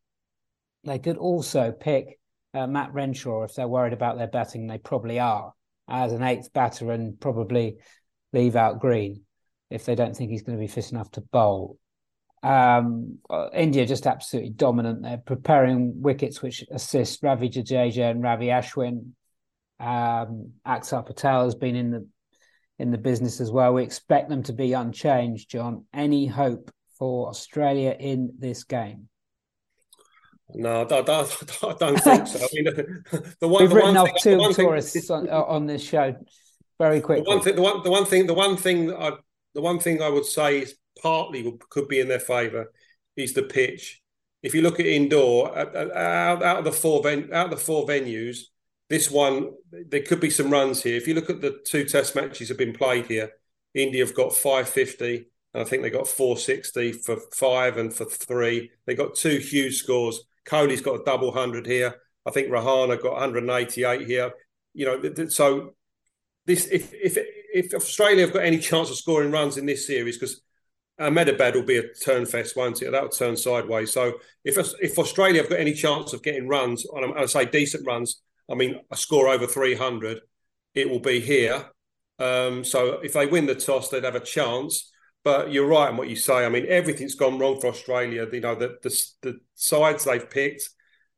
They 0.84 0.98
could 0.98 1.18
also 1.18 1.70
pick 1.70 2.18
uh, 2.54 2.66
Matt 2.66 2.94
Renshaw 2.94 3.44
if 3.44 3.54
they're 3.54 3.68
worried 3.68 3.92
about 3.92 4.16
their 4.16 4.26
batting. 4.26 4.66
They 4.66 4.78
probably 4.78 5.20
are 5.20 5.52
as 5.88 6.12
an 6.12 6.22
eighth 6.22 6.52
batter 6.52 6.90
and 6.92 7.20
probably 7.20 7.76
leave 8.32 8.56
out 8.56 8.80
Green 8.80 9.22
if 9.68 9.84
they 9.84 9.94
don't 9.94 10.16
think 10.16 10.30
he's 10.30 10.42
going 10.42 10.56
to 10.56 10.62
be 10.62 10.68
fit 10.68 10.92
enough 10.92 11.10
to 11.12 11.20
bowl. 11.20 11.78
Um, 12.42 13.18
uh, 13.30 13.48
India 13.54 13.86
just 13.86 14.06
absolutely 14.06 14.50
dominant. 14.50 15.02
They're 15.02 15.18
preparing 15.18 16.02
wickets 16.02 16.42
which 16.42 16.64
assist 16.70 17.22
Ravi 17.22 17.48
Jadeja 17.48 18.10
and 18.10 18.22
Ravi 18.22 18.46
Ashwin. 18.46 19.12
Um, 19.78 20.52
Axar 20.66 21.06
Patel 21.06 21.44
has 21.44 21.54
been 21.54 21.76
in 21.76 21.90
the 21.90 22.06
in 22.78 22.90
the 22.90 22.98
business 22.98 23.40
as 23.40 23.50
well. 23.50 23.74
We 23.74 23.84
expect 23.84 24.28
them 24.28 24.42
to 24.44 24.52
be 24.52 24.72
unchanged. 24.72 25.50
John, 25.50 25.84
any 25.92 26.26
hope 26.26 26.70
for 26.98 27.28
Australia 27.28 27.94
in 27.98 28.32
this 28.38 28.64
game? 28.64 29.08
No, 30.54 30.82
I 30.82 30.84
don't, 30.84 31.08
I 31.08 31.74
don't 31.78 32.00
think 32.00 32.26
so. 32.26 32.40
I 32.40 32.48
mean, 32.52 32.64
the 33.40 33.48
one, 33.48 33.62
We've 33.62 33.70
the 33.70 33.76
written 33.76 33.94
one 33.94 34.08
off 34.08 34.22
thing, 34.22 34.38
two 34.38 34.52
tourists 34.52 35.08
thing, 35.08 35.10
on, 35.10 35.28
on, 35.28 35.66
this 35.66 35.82
show 35.82 36.14
very 36.78 37.00
quickly. 37.00 37.24
The 37.24 37.30
one 37.30 37.40
thing, 37.40 37.56
the 37.56 37.62
one, 37.62 37.82
the 37.82 37.90
one 37.90 38.04
thing, 38.04 38.26
the 38.26 38.34
one 38.34 38.56
thing, 38.56 38.92
I, 38.92 39.12
the 39.54 39.62
one 39.62 39.78
thing 39.78 40.02
I 40.02 40.08
would 40.08 40.26
say 40.26 40.60
is 40.60 40.74
partly 41.00 41.58
could 41.70 41.88
be 41.88 42.00
in 42.00 42.08
their 42.08 42.20
favour 42.20 42.72
is 43.16 43.32
the 43.34 43.42
pitch. 43.42 44.00
If 44.42 44.54
you 44.54 44.62
look 44.62 44.80
at 44.80 44.86
Indore, 44.86 45.56
out, 45.56 46.42
out 46.42 46.58
of 46.58 46.64
the 46.64 46.72
four 46.72 47.02
ven, 47.02 47.30
out 47.32 47.46
of 47.46 47.50
the 47.52 47.64
four 47.64 47.86
venues, 47.86 48.44
this 48.88 49.10
one 49.10 49.52
there 49.70 50.02
could 50.02 50.20
be 50.20 50.30
some 50.30 50.50
runs 50.50 50.82
here. 50.82 50.96
If 50.96 51.06
you 51.06 51.14
look 51.14 51.30
at 51.30 51.40
the 51.40 51.60
two 51.64 51.84
Test 51.84 52.14
matches 52.14 52.48
have 52.48 52.58
been 52.58 52.74
played 52.74 53.06
here, 53.06 53.30
India 53.74 54.04
have 54.04 54.14
got 54.14 54.34
550, 54.34 55.28
and 55.54 55.62
I 55.62 55.64
think 55.64 55.82
they 55.82 55.90
got 55.90 56.08
460 56.08 56.92
for 56.92 57.16
five 57.32 57.78
and 57.78 57.94
for 57.94 58.04
three. 58.04 58.70
They 58.86 58.94
got 58.94 59.14
two 59.14 59.38
huge 59.38 59.78
scores. 59.78 60.20
Kohli's 60.46 60.82
got 60.82 61.00
a 61.00 61.04
double 61.04 61.32
hundred 61.32 61.66
here. 61.66 61.94
I 62.26 62.30
think 62.30 62.48
Rahane 62.48 63.00
got 63.00 63.12
188 63.12 64.06
here. 64.06 64.32
You 64.74 64.86
know, 64.86 65.28
so 65.28 65.74
this 66.46 66.66
if 66.66 66.92
if 66.92 67.16
if 67.54 67.74
Australia 67.74 68.22
have 68.22 68.34
got 68.34 68.44
any 68.44 68.58
chance 68.70 68.90
of 68.90 68.96
scoring 68.96 69.30
runs 69.30 69.56
in 69.56 69.66
this 69.66 69.86
series, 69.86 70.18
because 70.18 70.40
Ahmedabad 71.02 71.54
will 71.54 71.64
be 71.64 71.78
a 71.78 71.92
turn 71.94 72.26
fest, 72.26 72.56
won't 72.56 72.80
it? 72.82 72.90
That'll 72.90 73.08
turn 73.08 73.36
sideways. 73.36 73.92
So 73.92 74.14
if 74.44 74.56
if 74.80 74.98
Australia 74.98 75.42
have 75.42 75.50
got 75.50 75.60
any 75.60 75.74
chance 75.74 76.12
of 76.12 76.22
getting 76.22 76.48
runs, 76.48 76.86
and 76.86 77.14
I 77.18 77.26
say 77.26 77.44
decent 77.44 77.86
runs, 77.86 78.22
I 78.50 78.54
mean 78.54 78.80
a 78.90 78.96
score 78.96 79.28
over 79.28 79.46
300, 79.46 80.20
it 80.74 80.88
will 80.88 81.00
be 81.00 81.20
here. 81.20 81.66
Um, 82.18 82.64
so 82.64 83.00
if 83.02 83.12
they 83.14 83.26
win 83.26 83.46
the 83.46 83.54
toss, 83.54 83.88
they'd 83.88 84.04
have 84.04 84.14
a 84.14 84.20
chance. 84.20 84.90
But 85.24 85.52
you're 85.52 85.68
right 85.68 85.90
in 85.90 85.96
what 85.96 86.08
you 86.08 86.16
say. 86.16 86.44
I 86.44 86.48
mean, 86.48 86.66
everything's 86.68 87.14
gone 87.14 87.38
wrong 87.38 87.60
for 87.60 87.68
Australia. 87.68 88.26
You 88.32 88.40
know, 88.40 88.54
the 88.54 88.78
the, 88.82 89.04
the 89.22 89.40
sides 89.54 90.04
they've 90.04 90.28
picked. 90.28 90.68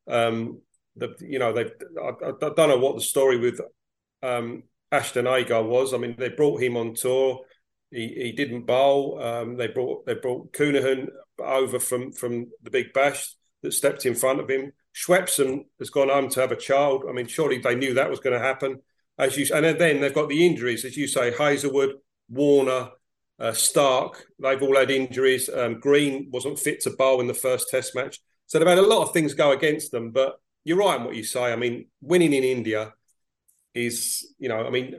Um, 0.07 0.61
the 0.97 1.15
you 1.21 1.39
know 1.39 1.53
they've. 1.53 1.73
I, 2.03 2.09
I, 2.27 2.33
don't 2.39 2.69
know 2.69 2.79
what 2.79 2.97
the 2.97 3.03
story 3.03 3.39
with 3.39 3.61
um, 4.23 4.65
Ashton 4.93 5.27
Agar 5.27 5.63
was. 5.63 5.95
I 5.95 5.99
mean, 5.99 6.17
they 6.19 6.29
brought 6.29 6.63
him 6.63 6.77
on 6.77 6.95
tour 6.95 7.41
he, 7.95 8.09
he 8.09 8.33
didn't 8.33 8.67
bowl. 8.67 9.23
Um, 9.23 9.57
they 9.57 9.69
brought 9.69 10.05
they 10.07 10.15
brought 10.15 10.53
Kuhnemann 10.53 11.09
over 11.39 11.79
from 11.79 12.13
from 12.13 12.51
the 12.63 12.71
Big 12.71 12.93
Bash 12.93 13.35
that 13.63 13.73
stepped 13.73 14.05
in 14.05 14.15
front 14.15 14.41
of 14.41 14.51
him. 14.51 14.73
Swepson 14.95 15.67
has 15.79 15.91
gone 15.91 16.09
home 16.09 16.29
to 16.31 16.41
have 16.41 16.53
a 16.53 16.57
child. 16.57 17.05
I 17.09 17.13
mean, 17.13 17.27
surely 17.27 17.59
they 17.59 17.75
knew 17.75 17.95
that 17.95 18.11
was 18.11 18.21
going 18.21 18.39
to 18.39 18.45
happen. 18.45 18.81
As 19.19 19.37
you 19.37 19.47
and 19.55 19.65
then 19.79 20.01
they've 20.01 20.15
got 20.15 20.29
the 20.29 20.45
injuries, 20.45 20.85
as 20.85 20.97
you 20.97 21.07
say, 21.07 21.33
Hazlewood, 21.33 21.95
Warner, 22.29 22.91
uh, 23.39 23.53
Stark. 23.53 24.27
They've 24.41 24.63
all 24.63 24.77
had 24.77 24.91
injuries. 24.91 25.49
Um, 25.49 25.79
Green 25.79 26.29
wasn't 26.33 26.59
fit 26.59 26.81
to 26.83 26.91
bowl 26.91 27.21
in 27.21 27.29
the 27.29 27.35
first 27.35 27.69
Test 27.71 27.95
match, 27.95 28.21
so 28.47 28.59
they've 28.59 28.69
had 28.69 28.79
a 28.79 28.83
lot 28.83 29.03
of 29.03 29.13
things 29.13 29.35
go 29.35 29.53
against 29.53 29.93
them. 29.93 30.11
But 30.11 30.35
you're 30.65 30.79
right 30.79 30.99
in 30.99 31.05
what 31.05 31.15
you 31.15 31.25
say. 31.25 31.53
I 31.53 31.57
mean, 31.57 31.87
winning 32.01 32.33
in 32.33 32.43
India 32.43 32.93
is, 33.73 34.35
you 34.39 34.49
know, 34.49 34.67
I 34.67 34.71
mean, 34.71 34.95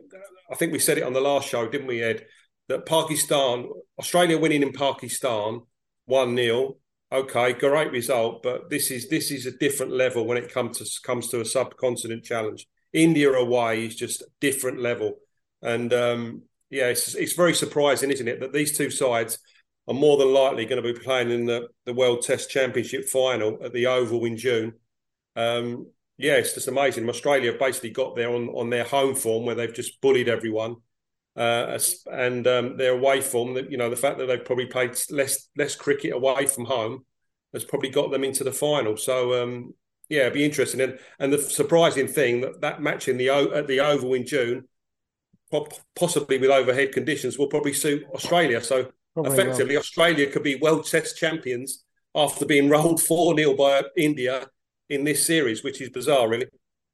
I 0.49 0.55
think 0.55 0.71
we 0.71 0.79
said 0.79 0.97
it 0.97 1.03
on 1.03 1.13
the 1.13 1.21
last 1.21 1.49
show, 1.49 1.67
didn't 1.67 1.87
we, 1.87 2.01
Ed? 2.01 2.25
That 2.67 2.85
Pakistan, 2.85 3.69
Australia 3.99 4.37
winning 4.37 4.63
in 4.63 4.73
Pakistan, 4.73 5.61
one 6.05 6.35
0 6.35 6.77
Okay, 7.11 7.53
great 7.53 7.91
result, 7.91 8.41
but 8.41 8.69
this 8.69 8.89
is 8.89 9.09
this 9.09 9.31
is 9.31 9.45
a 9.45 9.51
different 9.51 9.91
level 9.91 10.25
when 10.25 10.37
it 10.37 10.51
comes 10.51 10.79
to 10.79 11.01
comes 11.03 11.29
to 11.29 11.39
a 11.39 11.45
subcontinent 11.45 12.23
challenge. 12.23 12.67
India 12.93 13.31
away 13.31 13.85
is 13.85 13.95
just 13.95 14.21
a 14.21 14.27
different 14.41 14.81
level, 14.81 15.13
and 15.61 15.93
um, 15.93 16.41
yeah, 16.69 16.87
it's 16.87 17.13
it's 17.13 17.33
very 17.33 17.53
surprising, 17.53 18.11
isn't 18.11 18.27
it, 18.27 18.39
that 18.39 18.53
these 18.53 18.75
two 18.75 18.89
sides 18.89 19.37
are 19.87 19.93
more 19.93 20.17
than 20.17 20.33
likely 20.33 20.65
going 20.65 20.81
to 20.81 20.93
be 20.93 20.99
playing 20.99 21.29
in 21.29 21.45
the, 21.45 21.67
the 21.85 21.93
World 21.93 22.23
Test 22.23 22.49
Championship 22.49 23.07
final 23.07 23.59
at 23.63 23.71
the 23.71 23.85
Oval 23.85 24.25
in 24.25 24.35
June. 24.35 24.73
Um, 25.35 25.87
yeah, 26.17 26.33
it's 26.33 26.53
just 26.53 26.67
amazing. 26.67 27.07
Australia 27.07 27.51
have 27.51 27.59
basically 27.59 27.91
got 27.91 28.15
there 28.15 28.31
on, 28.31 28.47
on 28.49 28.69
their 28.69 28.83
home 28.83 29.15
form 29.15 29.45
where 29.45 29.53
they've 29.53 29.73
just 29.73 30.01
bullied 30.01 30.27
everyone. 30.27 30.77
Uh, 31.35 31.77
and 32.11 32.47
um, 32.47 32.77
their 32.77 32.93
away 32.93 33.19
form, 33.19 33.53
that 33.55 33.69
you 33.69 33.77
know, 33.77 33.89
the 33.89 33.95
fact 33.95 34.17
that 34.17 34.27
they've 34.27 34.45
probably 34.45 34.67
played 34.67 34.97
less 35.09 35.49
less 35.57 35.75
cricket 35.75 36.13
away 36.13 36.45
from 36.45 36.65
home 36.65 37.05
has 37.53 37.65
probably 37.65 37.89
got 37.89 38.11
them 38.11 38.23
into 38.23 38.43
the 38.43 38.51
final. 38.51 38.95
So 38.95 39.43
um, 39.43 39.73
yeah, 40.07 40.21
it'd 40.21 40.33
be 40.33 40.45
interesting. 40.45 40.81
And 40.81 40.99
and 41.19 41.33
the 41.33 41.39
surprising 41.39 42.07
thing 42.07 42.41
that 42.41 42.61
that 42.61 42.81
match 42.81 43.07
in 43.07 43.17
the 43.17 43.29
at 43.29 43.67
the 43.67 43.81
Oval 43.81 44.13
in 44.13 44.25
June, 44.25 44.67
possibly 45.95 46.37
with 46.37 46.49
overhead 46.51 46.93
conditions, 46.93 47.37
will 47.37 47.47
probably 47.47 47.73
suit 47.73 48.05
Australia. 48.13 48.61
So 48.61 48.91
probably 49.13 49.33
effectively. 49.33 49.77
Australia 49.77 50.29
could 50.29 50.43
be 50.43 50.55
World 50.55 50.85
Test 50.85 51.17
champions 51.17 51.83
after 52.13 52.45
being 52.45 52.69
rolled 52.69 53.01
four 53.01 53.35
0 53.35 53.55
by 53.55 53.83
India 53.97 54.47
in 54.89 55.03
this 55.03 55.25
series, 55.25 55.63
which 55.63 55.81
is 55.81 55.89
bizarre, 55.89 56.29
really. 56.29 56.47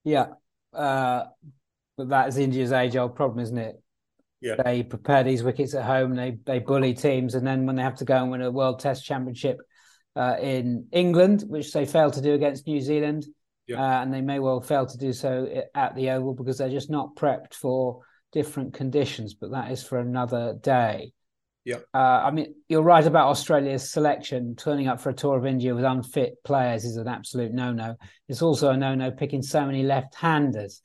Yeah, 0.04 0.28
uh, 0.74 1.26
but 1.98 2.10
that 2.10 2.30
is 2.30 2.38
India's 2.38 2.72
age-old 2.72 3.16
problem, 3.16 3.44
isn't 3.44 3.58
it? 3.58 3.82
Yeah. 4.42 4.56
They 4.64 4.82
prepare 4.82 5.24
these 5.24 5.44
wickets 5.44 5.76
at 5.76 5.86
home, 5.86 6.16
they 6.16 6.40
they 6.46 6.60
bully 6.60 6.96
teams, 6.96 7.36
and 7.36 7.46
then 7.46 7.68
when 7.68 7.76
they 7.76 7.84
have 7.84 7.98
to 7.98 8.06
go 8.06 8.18
and 8.18 8.32
win 8.32 8.42
a 8.42 8.50
World 8.50 8.80
Test 8.80 9.06
Championship 9.06 9.62
uh, 10.16 10.38
in 10.42 10.88
England, 10.92 11.44
which 11.48 11.72
they 11.72 11.86
failed 11.86 12.14
to 12.14 12.22
do 12.22 12.34
against 12.34 12.66
New 12.66 12.82
Zealand, 12.82 13.28
yeah. 13.68 13.78
uh, 13.80 14.02
and 14.02 14.12
they 14.12 14.22
may 14.22 14.40
well 14.40 14.60
fail 14.60 14.88
to 14.88 14.98
do 14.98 15.14
so 15.14 15.64
at 15.76 15.96
the 15.96 16.10
Oval 16.10 16.34
because 16.34 16.58
they're 16.58 16.70
just 16.70 16.90
not 16.90 17.16
prepped 17.16 17.54
for 17.54 18.02
different 18.32 18.74
conditions. 18.74 19.36
But 19.36 19.52
that 19.52 19.72
is 19.72 19.84
for 19.84 20.00
another 20.00 20.58
day. 20.60 21.14
Yeah. 21.64 21.78
Uh, 21.94 21.98
I 21.98 22.32
mean, 22.32 22.56
you're 22.68 22.82
right 22.82 23.06
about 23.06 23.28
Australia's 23.28 23.92
selection. 23.92 24.56
Turning 24.56 24.88
up 24.88 25.00
for 25.00 25.12
a 25.12 25.14
tour 25.14 25.38
of 25.38 25.46
India 25.46 25.76
with 25.76 25.84
unfit 25.84 26.44
players 26.44 26.84
is 26.86 26.98
an 26.98 27.08
absolute 27.08 27.54
no-no. 27.54 27.96
It's 28.28 28.42
also 28.42 28.72
a 28.72 28.78
no-no 28.78 29.12
picking 29.12 29.44
so 29.44 29.64
many 29.66 29.84
left-handers 29.84 30.82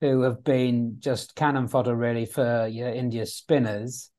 who 0.00 0.22
have 0.22 0.44
been 0.44 0.96
just 0.98 1.34
cannon 1.34 1.68
fodder 1.68 1.94
really 1.94 2.26
for 2.26 2.66
you 2.66 2.84
know, 2.84 2.92
India's 2.92 3.34
spinners. 3.34 4.10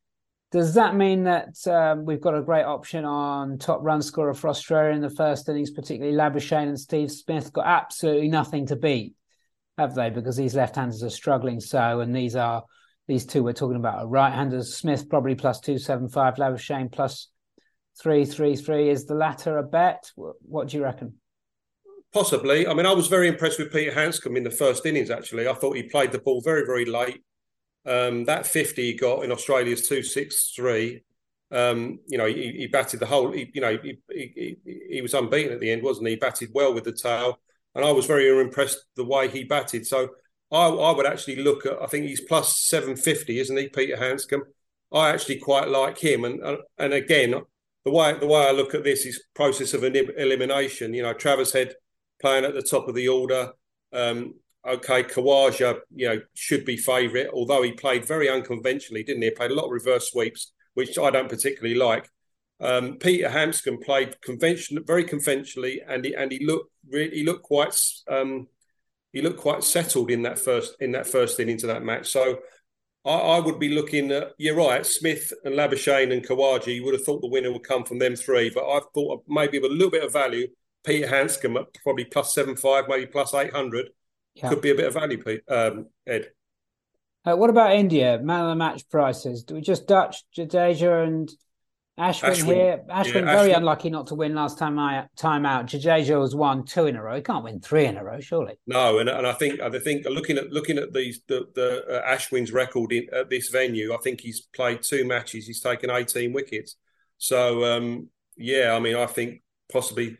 Does 0.51 0.75
that 0.75 0.96
mean 0.96 1.25
that 1.25 1.55
um, 1.67 2.05
we've 2.05 2.22
got 2.22 2.34
a 2.34 2.41
great 2.41 2.63
option 2.63 3.03
on 3.03 3.57
top 3.57 3.79
run 3.81 4.01
scorer 4.01 4.34
for 4.34 4.48
Australia 4.50 4.96
in 4.96 5.01
the 5.01 5.10
first 5.10 5.50
innings, 5.50 5.71
particularly 5.71 6.17
Labuschagne 6.17 6.69
and 6.69 6.80
Steve 6.80 7.12
Smith? 7.12 7.51
Got 7.51 7.67
absolutely 7.67 8.30
nothing 8.30 8.65
to 8.67 8.78
beat, 8.78 9.13
have 9.78 9.93
they? 9.93 10.10
Because 10.10 10.38
these 10.38 10.56
left-handers 10.56 11.04
are 11.04 11.10
struggling 11.10 11.60
so, 11.60 11.99
and 11.99 12.15
these 12.15 12.36
are 12.36 12.63
these 13.10 13.25
two 13.25 13.43
we're 13.43 13.54
talking 13.54 13.75
about 13.75 13.99
are 13.99 14.08
right-handers. 14.08 14.73
Smith 14.73 15.10
probably 15.10 15.36
plus 15.36 15.60
two 15.60 15.78
seven 15.78 16.08
five, 16.08 16.36
Labuschagne 16.36 16.91
plus 16.91 17.28
three 18.01 18.23
three 18.23 18.56
three. 18.56 18.89
Is 18.89 19.06
the 19.06 19.15
latter 19.15 19.58
a 19.58 19.63
bet? 19.63 20.12
What 20.15 20.69
do 20.69 20.78
you 20.78 20.84
reckon? 20.84 21.15
Possibly. 22.17 22.65
I 22.65 22.73
mean, 22.73 22.88
I 22.88 22.93
was 22.93 23.06
very 23.06 23.27
impressed 23.27 23.60
with 23.60 23.71
Peter 23.71 23.93
Handscomb 23.93 24.36
in 24.36 24.43
the 24.43 24.49
first 24.49 24.88
innings. 24.88 25.12
Actually, 25.12 25.47
I 25.47 25.53
thought 25.53 25.75
he 25.75 25.84
played 25.84 26.12
the 26.12 26.17
ball 26.17 26.41
very 26.41 26.65
very 26.65 26.84
late. 26.84 27.21
Um, 27.86 28.25
that 28.25 28.47
fifty 28.47 28.86
he 28.86 28.93
got 28.95 29.23
in 29.23 29.32
Australia's 29.32 29.88
two 29.88 30.01
six 30.01 30.51
three. 30.56 31.03
Um, 31.51 31.99
you 32.08 32.17
know, 32.17 32.25
he, 32.25 32.53
he, 32.58 32.65
batted 32.65 33.01
the 33.01 33.06
whole. 33.06 33.34
He, 33.34 33.51
you 33.53 33.62
know, 33.62 33.77
he, 33.84 33.99
he, 34.10 34.58
he 34.89 35.01
was 35.03 35.13
unbeaten 35.13 35.53
at 35.53 35.60
the 35.60 35.69
end, 35.69 35.84
wasn't 35.84 36.08
he? 36.08 36.13
He 36.13 36.19
batted 36.19 36.49
well 36.56 36.73
with 36.73 36.86
the 36.86 36.91
tail, 36.91 37.38
and 37.75 37.86
I 37.86 37.91
was 37.91 38.08
very 38.08 38.27
impressed 38.41 38.84
the 38.95 39.06
way 39.06 39.27
he 39.27 39.43
batted. 39.43 39.86
So 39.86 40.10
I, 40.51 40.69
I 40.69 40.95
would 40.95 41.06
actually 41.06 41.36
look 41.36 41.67
at. 41.67 41.80
I 41.80 41.86
think 41.86 42.08
he's 42.08 42.21
plus 42.21 42.58
seven 42.58 42.95
fifty, 42.95 43.38
isn't 43.38 43.58
he, 43.58 43.69
Peter 43.69 43.95
Handscomb? 43.95 44.41
I 44.91 45.12
actually 45.12 45.38
quite 45.38 45.67
like 45.67 45.99
him, 45.99 46.25
and 46.25 46.43
uh, 46.43 46.58
and 46.80 46.93
again, 46.93 47.36
the 47.86 47.91
way 47.91 48.17
the 48.17 48.25
way 48.25 48.47
I 48.47 48.53
look 48.53 48.73
at 48.73 48.84
this 48.84 49.06
is 49.06 49.23
process 49.36 49.75
of 49.75 49.84
elimination. 49.84 50.95
You 50.95 51.03
know, 51.03 51.13
Travis 51.13 51.53
Head 51.53 51.75
playing 52.19 52.45
at 52.45 52.53
the 52.53 52.62
top 52.62 52.88
of 52.88 52.95
the 52.95 53.08
order. 53.08 53.51
Um, 53.93 54.36
okay, 54.67 55.03
Khawaja, 55.03 55.80
you 55.95 56.10
know, 56.10 56.21
should 56.34 56.65
be 56.65 56.77
favourite, 56.77 57.27
although 57.34 57.63
he 57.63 57.71
played 57.71 58.06
very 58.06 58.30
unconventionally, 58.30 59.03
didn't 59.03 59.21
he? 59.21 59.30
He 59.30 59.36
played 59.36 59.51
a 59.51 59.56
lot 59.56 59.65
of 59.65 59.71
reverse 59.71 60.12
sweeps, 60.12 60.51
which 60.73 60.97
I 60.97 61.10
don't 61.10 61.30
particularly 61.30 61.75
like. 61.75 62.10
Um, 62.60 62.97
Peter 62.97 63.30
Handscomb 63.30 63.84
played 63.84 64.19
conventional, 64.21 64.84
very 64.84 65.03
conventionally, 65.03 65.82
and 65.88 66.03
he 66.03 66.13
and 66.15 66.32
he 66.32 66.45
looked 66.45 66.71
really, 66.89 67.17
he 67.17 67.23
looked 67.23 67.43
quite 67.43 67.75
um, 68.10 68.47
he 69.13 69.21
looked 69.21 69.39
quite 69.39 69.63
settled 69.63 70.10
in 70.10 70.23
that 70.23 70.39
first 70.39 70.75
in 70.80 70.91
that 70.93 71.08
first 71.08 71.39
inning 71.39 71.53
into 71.53 71.67
that 71.67 71.84
match. 71.84 72.08
So 72.08 72.39
I, 73.06 73.12
I, 73.12 73.39
would 73.39 73.60
be 73.60 73.69
looking 73.69 74.12
at 74.12 74.34
you're 74.39 74.56
right, 74.56 74.86
Smith 74.86 75.32
and 75.43 75.56
Labuschagne 75.56 76.12
and 76.12 76.25
Khawaja. 76.25 76.73
You 76.73 76.84
would 76.86 76.95
have 76.95 77.03
thought 77.03 77.21
the 77.21 77.27
winner 77.27 77.51
would 77.51 77.63
come 77.63 77.84
from 77.84 77.99
them 77.99 78.15
three, 78.15 78.49
but 78.49 78.67
I 78.67 78.80
thought 78.93 79.23
maybe 79.27 79.60
with 79.60 79.71
a 79.71 79.73
little 79.73 79.91
bit 79.91 80.03
of 80.03 80.12
value, 80.12 80.47
Peter 80.88 81.08
Handscomb 81.08 81.58
at 81.58 81.65
probably 81.84 82.06
plus 82.06 82.34
seven 82.34 82.56
five, 82.56 82.86
maybe 82.88 83.06
plus 83.06 83.34
eight 83.34 83.54
hundred, 83.54 83.89
yeah. 84.34 84.50
could 84.50 84.62
be 84.62 84.71
a 84.71 84.76
bit 84.76 84.88
of 84.88 84.93
value. 84.93 85.21
Pete, 85.21 85.41
um, 85.50 85.88
Ed. 86.08 86.32
Uh, 87.26 87.36
what 87.36 87.50
about 87.50 87.76
India? 87.76 88.19
Man 88.23 88.45
of 88.45 88.47
the 88.47 88.56
match 88.56 88.89
prices. 88.89 89.43
Do 89.43 89.56
we 89.56 89.62
just 89.62 89.86
Dutch 89.86 90.23
Jadeja 90.36 91.06
and 91.06 91.30
Ashwin, 92.00 92.30
Ashwin 92.30 92.45
here, 92.45 92.84
Ashwin 92.89 93.13
yeah, 93.26 93.36
very 93.36 93.50
Ashwin. 93.50 93.58
unlucky 93.58 93.89
not 93.89 94.08
to 94.08 94.15
win 94.15 94.36
last 94.36 94.60
time 94.60 94.78
I, 94.78 95.08
time 95.17 95.45
out. 95.45 95.65
Jadeja 95.65 96.21
has 96.21 96.36
won 96.36 96.63
two 96.63 96.86
in 96.86 96.95
a 96.95 97.02
row. 97.02 97.15
He 97.15 97.21
can't 97.21 97.43
win 97.43 97.60
three 97.60 97.86
in 97.86 97.97
a 97.97 98.04
row, 98.04 98.19
surely. 98.19 98.60
No, 98.67 99.00
and, 99.00 99.10
and 99.10 99.26
I 99.26 99.34
think 99.34 99.60
I 99.60 99.69
think 99.80 100.06
looking 100.06 100.38
at 100.38 100.52
looking 100.52 100.78
at 100.78 100.93
these 100.93 101.21
the, 101.28 101.47
the 101.54 101.86
uh, 101.86 102.15
Ashwin's 102.15 102.52
record 102.52 102.93
in, 102.93 103.08
at 103.12 103.30
this 103.30 103.50
venue, 103.50 103.93
I 103.93 103.97
think 103.97 104.21
he's 104.21 104.41
played 104.41 104.84
two 104.84 105.06
matches. 105.06 105.47
He's 105.47 105.60
taken 105.60 105.89
eighteen 105.89 106.32
wickets. 106.34 106.76
So 107.17 107.65
um, 107.65 108.10
yeah, 108.38 108.73
I 108.73 108.80
mean, 108.80 108.95
I 108.95 109.08
think 109.08 109.41
possibly 109.69 110.17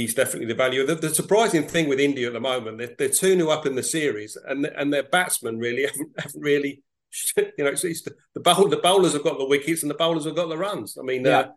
he's 0.00 0.14
definitely 0.14 0.46
the 0.46 0.54
value. 0.54 0.86
The, 0.86 0.94
the 0.94 1.14
surprising 1.14 1.66
thing 1.66 1.88
with 1.88 2.00
India 2.00 2.26
at 2.26 2.32
the 2.32 2.40
moment, 2.40 2.78
they're, 2.78 2.94
they're 2.98 3.08
two 3.08 3.36
new 3.36 3.50
up 3.50 3.66
in 3.66 3.74
the 3.74 3.82
series, 3.82 4.36
and 4.36 4.66
and 4.66 4.92
their 4.92 5.02
batsmen 5.04 5.58
really 5.58 5.82
haven't, 5.86 6.20
haven't 6.20 6.40
really 6.40 6.82
you 7.36 7.52
know, 7.58 7.66
it's, 7.66 7.84
it's 7.84 8.02
the, 8.02 8.14
the, 8.34 8.40
bowl, 8.40 8.68
the 8.68 8.78
bowlers 8.78 9.12
have 9.12 9.24
got 9.24 9.38
the 9.38 9.44
wickets 9.44 9.82
and 9.82 9.90
the 9.90 9.94
bowlers 9.94 10.24
have 10.24 10.36
got 10.36 10.48
the 10.48 10.56
runs. 10.56 10.96
I 10.98 11.02
mean, 11.02 11.26
uh, 11.26 11.30
yeah. 11.30 11.38
uh, 11.38 11.48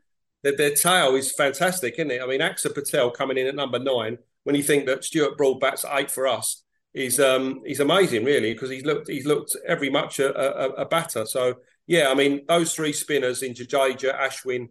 their, 0.43 0.57
their 0.57 0.75
tail 0.75 1.15
is 1.15 1.31
fantastic, 1.31 1.95
isn't 1.97 2.11
it? 2.11 2.21
I 2.21 2.27
mean, 2.27 2.41
Axar 2.41 2.73
Patel 2.73 3.11
coming 3.11 3.37
in 3.37 3.47
at 3.47 3.55
number 3.55 3.79
nine, 3.79 4.17
when 4.43 4.55
you 4.55 4.63
think 4.63 4.85
that 4.85 5.03
Stuart 5.03 5.37
Broad 5.37 5.59
bats 5.59 5.85
eight 5.93 6.11
for 6.11 6.27
us, 6.27 6.63
is 6.93 7.19
um, 7.19 7.61
he's 7.65 7.81
amazing, 7.81 8.23
really, 8.23 8.53
because 8.53 8.69
he's 8.69 8.85
looked 8.85 9.09
he's 9.09 9.25
looked 9.25 9.55
every 9.67 9.89
much 9.89 10.19
a, 10.19 10.33
a, 10.37 10.69
a, 10.83 10.85
batter. 10.85 11.25
So 11.25 11.55
yeah, 11.87 12.09
I 12.09 12.13
mean, 12.13 12.45
those 12.47 12.73
three 12.73 12.93
spinners 12.93 13.43
in 13.43 13.53
Jadeja, 13.53 14.17
Ashwin, 14.17 14.69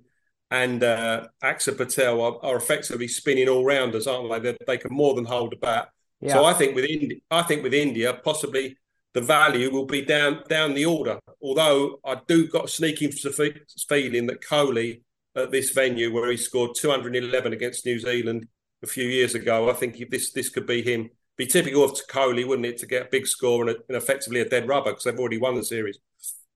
and 0.55 0.85
uh, 0.85 1.27
Axar 1.43 1.77
Patel 1.77 2.21
are, 2.21 2.39
are, 2.45 2.57
effectively 2.57 3.09
spinning 3.09 3.49
all 3.49 3.65
rounders, 3.65 4.07
aren't 4.07 4.31
they? 4.31 4.53
they? 4.53 4.59
They 4.67 4.79
can 4.79 4.95
more 4.95 5.15
than 5.15 5.25
hold 5.25 5.53
a 5.53 5.57
bat. 5.57 5.89
Yeah. 6.21 6.35
So 6.35 6.45
I 6.45 6.53
think 6.53 6.77
with 6.77 6.85
India, 6.85 7.17
I 7.29 7.43
think 7.43 7.65
with 7.65 7.75
India, 7.75 8.15
possibly 8.23 8.77
the 9.15 9.21
value 9.21 9.73
will 9.73 9.87
be 9.87 10.03
down 10.03 10.45
down 10.49 10.75
the 10.75 10.87
order. 10.87 11.19
Although 11.43 11.99
I 12.05 12.21
do 12.29 12.47
got 12.47 12.67
a 12.67 12.69
sneaking 12.69 13.11
feeling 13.11 14.27
that 14.29 14.43
Kohli 14.43 15.03
at 15.35 15.51
this 15.51 15.71
venue 15.71 16.15
where 16.15 16.31
he 16.31 16.37
scored 16.37 16.77
211 16.77 17.53
against 17.53 17.85
New 17.85 17.99
Zealand 17.99 18.47
a 18.85 18.87
few 18.87 19.09
years 19.09 19.35
ago, 19.35 19.69
I 19.69 19.73
think 19.73 20.09
this 20.09 20.33
this 20.33 20.51
could 20.51 20.69
be 20.69 20.83
him. 20.83 21.11
Be 21.37 21.47
typical 21.47 21.83
of 21.83 21.99
Kohli, 22.09 22.47
wouldn't 22.47 22.67
it, 22.67 22.79
to 22.79 22.87
get 22.87 23.07
a 23.07 23.11
big 23.11 23.27
score 23.27 23.63
and, 23.63 23.71
a, 23.71 23.77
and 23.89 23.97
effectively 23.97 24.41
a 24.41 24.49
dead 24.49 24.69
rubber 24.69 24.93
because 24.93 25.03
they've 25.03 25.19
already 25.19 25.39
won 25.39 25.57
the 25.57 25.65
series. 25.65 25.99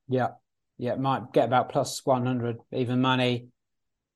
Yeah, 0.07 0.29
yeah, 0.77 0.95
might 0.95 1.33
get 1.33 1.47
about 1.47 1.71
plus 1.71 2.01
100 2.07 2.59
even 2.73 3.01
money. 3.01 3.49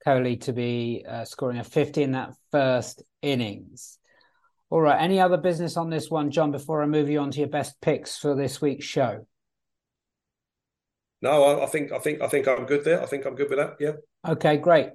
Kohli 0.07 0.41
to 0.43 0.53
be 0.53 1.05
uh, 1.09 1.25
scoring 1.25 1.59
a 1.59 1.65
50 1.65 2.03
in 2.03 2.13
that 2.13 2.35
first 2.51 3.03
innings. 3.21 3.99
All 4.71 4.81
right. 4.81 5.01
Any 5.01 5.21
other 5.21 5.37
business 5.37 5.77
on 5.77 5.91
this 5.91 6.11
one, 6.11 6.31
John, 6.31 6.51
before 6.51 6.83
I 6.83 6.87
move 6.87 7.09
you 7.09 7.21
on 7.21 7.31
to 7.33 7.39
your 7.39 7.49
best 7.49 7.81
picks 7.81 8.17
for 8.17 8.35
this 8.35 8.61
week's 8.61 8.87
show? 8.87 9.27
no, 11.23 11.45
I, 11.45 11.65
I, 11.65 11.67
think 11.67 11.93
I 11.93 11.99
think 11.99 12.21
I 12.21 12.27
think 12.27 12.49
I'm 12.49 12.67
good 12.67 12.85
there. 12.85 13.01
I 13.01 13.07
think 13.07 13.25
I'm 13.25 13.37
good 13.37 13.49
with 13.49 13.59
that. 13.59 13.77
Yeah. 13.79 13.93
Okay, 14.29 14.57
great. 14.57 14.89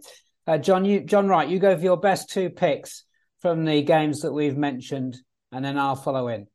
Uh, 0.46 0.58
John, 0.58 0.86
you 0.86 1.00
John 1.02 1.28
Wright, 1.28 1.50
you 1.50 1.58
go 1.58 1.76
for 1.76 1.84
your 1.84 1.98
best 1.98 2.30
two 2.30 2.50
picks 2.50 3.06
from 3.42 3.66
the 3.66 3.82
games 3.82 4.22
that 4.22 4.34
we've 4.34 4.58
mentioned, 4.58 5.18
and 5.52 5.64
then 5.64 5.78
I'll 5.78 5.96
follow 5.96 6.28
in. 6.28 6.48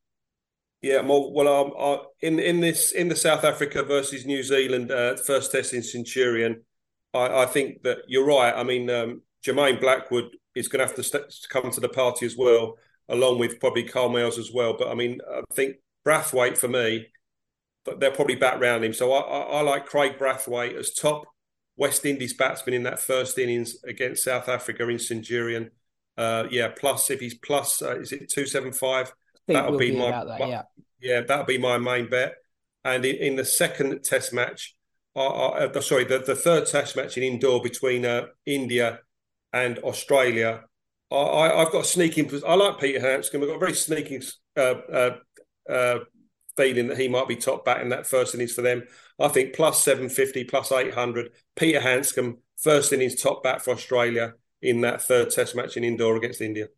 Yeah, 0.82 1.00
well, 1.00 1.32
well, 1.32 1.48
um, 1.48 1.72
uh, 1.78 2.02
in 2.20 2.38
in 2.38 2.60
this 2.60 2.92
in 2.92 3.08
the 3.08 3.16
South 3.16 3.44
Africa 3.44 3.82
versus 3.82 4.26
New 4.26 4.42
Zealand 4.42 4.90
uh, 4.90 5.16
first 5.16 5.52
test 5.52 5.72
in 5.72 5.82
Centurion, 5.82 6.62
I, 7.14 7.42
I, 7.42 7.46
think 7.46 7.82
that 7.82 7.98
you're 8.08 8.26
right. 8.26 8.54
I 8.54 8.62
mean, 8.62 8.88
um, 8.90 9.22
Jermaine 9.44 9.80
Blackwood 9.80 10.30
is 10.54 10.68
going 10.68 10.80
to 10.80 10.86
have 10.86 10.96
to, 10.96 11.02
st- 11.02 11.34
come 11.48 11.70
to 11.70 11.80
the 11.80 11.88
party 11.88 12.26
as 12.26 12.36
well, 12.36 12.78
along 13.08 13.38
with 13.38 13.60
probably 13.60 13.84
Carl 13.84 14.08
Miles 14.08 14.38
as 14.38 14.50
well. 14.52 14.76
But 14.78 14.88
I 14.88 14.94
mean, 14.94 15.20
I 15.30 15.42
think 15.54 15.76
Brathwaite 16.06 16.58
for 16.58 16.68
me 16.68 17.06
but 17.84 18.00
they'll 18.00 18.12
probably 18.12 18.36
bat 18.36 18.60
round 18.60 18.84
him. 18.84 18.92
So 18.92 19.12
I, 19.12 19.20
I, 19.20 19.40
I, 19.58 19.60
like 19.62 19.86
Kraigg 19.86 20.18
Brathwaite 20.18 20.76
as 20.76 20.94
top 20.94 21.24
West 21.76 22.04
Indies 22.04 22.34
batsman 22.34 22.74
in 22.74 22.84
that 22.84 23.00
first 23.00 23.38
innings 23.38 23.82
against 23.84 24.24
South 24.24 24.48
Africa 24.48 24.88
in 24.88 24.98
Centurion. 24.98 25.70
Uh, 26.16 26.44
yeah, 26.50 26.68
plus 26.68 27.10
if 27.10 27.20
he's 27.20 27.34
plus, 27.34 27.82
uh, 27.82 27.98
is 27.98 28.12
it 28.12 28.30
two 28.30 28.46
seven 28.46 28.72
five? 28.72 29.12
That'll 29.48 29.78
be, 29.78 29.90
be 29.90 29.98
my, 29.98 30.10
that, 30.10 30.48
yeah. 30.48 30.62
yeah, 31.00 31.20
that'll 31.22 31.46
be 31.46 31.58
my 31.58 31.78
main 31.78 32.08
bet. 32.08 32.36
And 32.84 33.04
in, 33.04 33.16
in 33.16 33.36
the 33.36 33.44
second 33.44 34.04
Test 34.04 34.32
match, 34.32 34.76
uh, 35.16 35.80
sorry, 35.80 36.04
the, 36.04 36.18
the 36.18 36.34
third 36.34 36.66
Test 36.66 36.96
match 36.96 37.16
in 37.16 37.22
Indore 37.22 37.62
between 37.62 38.04
uh, 38.04 38.26
India 38.46 39.00
and 39.52 39.78
Australia, 39.80 40.64
I, 41.10 41.50
have 41.56 41.72
got 41.72 41.84
a 41.84 41.88
sneaking. 41.88 42.30
I 42.46 42.54
like 42.54 42.80
Peter 42.80 43.00
Handscomb. 43.00 43.42
I've 43.42 43.48
got 43.48 43.56
a 43.56 43.60
very 43.60 43.74
sneaking 43.74 44.22
uh, 44.56 44.60
uh, 44.60 45.16
uh 45.68 45.98
feeling 46.56 46.88
that 46.88 46.98
he 46.98 47.08
might 47.08 47.28
be 47.28 47.36
top 47.36 47.64
bat 47.64 47.80
in 47.80 47.88
that 47.90 48.06
first 48.06 48.34
innings 48.34 48.52
for 48.52 48.62
them. 48.62 48.82
I 49.18 49.28
think 49.28 49.54
plus 49.54 49.82
750, 49.82 50.44
plus 50.44 50.72
800. 50.72 51.32
Peter 51.56 51.80
Handscomb, 51.80 52.38
first 52.60 52.92
innings 52.92 53.20
top 53.20 53.42
bat 53.42 53.62
for 53.62 53.72
Australia 53.72 54.34
in 54.60 54.82
that 54.82 55.02
third 55.02 55.30
test 55.30 55.56
match 55.56 55.76
in 55.76 55.84
Indore 55.84 56.16
against 56.16 56.40
India. 56.40 56.68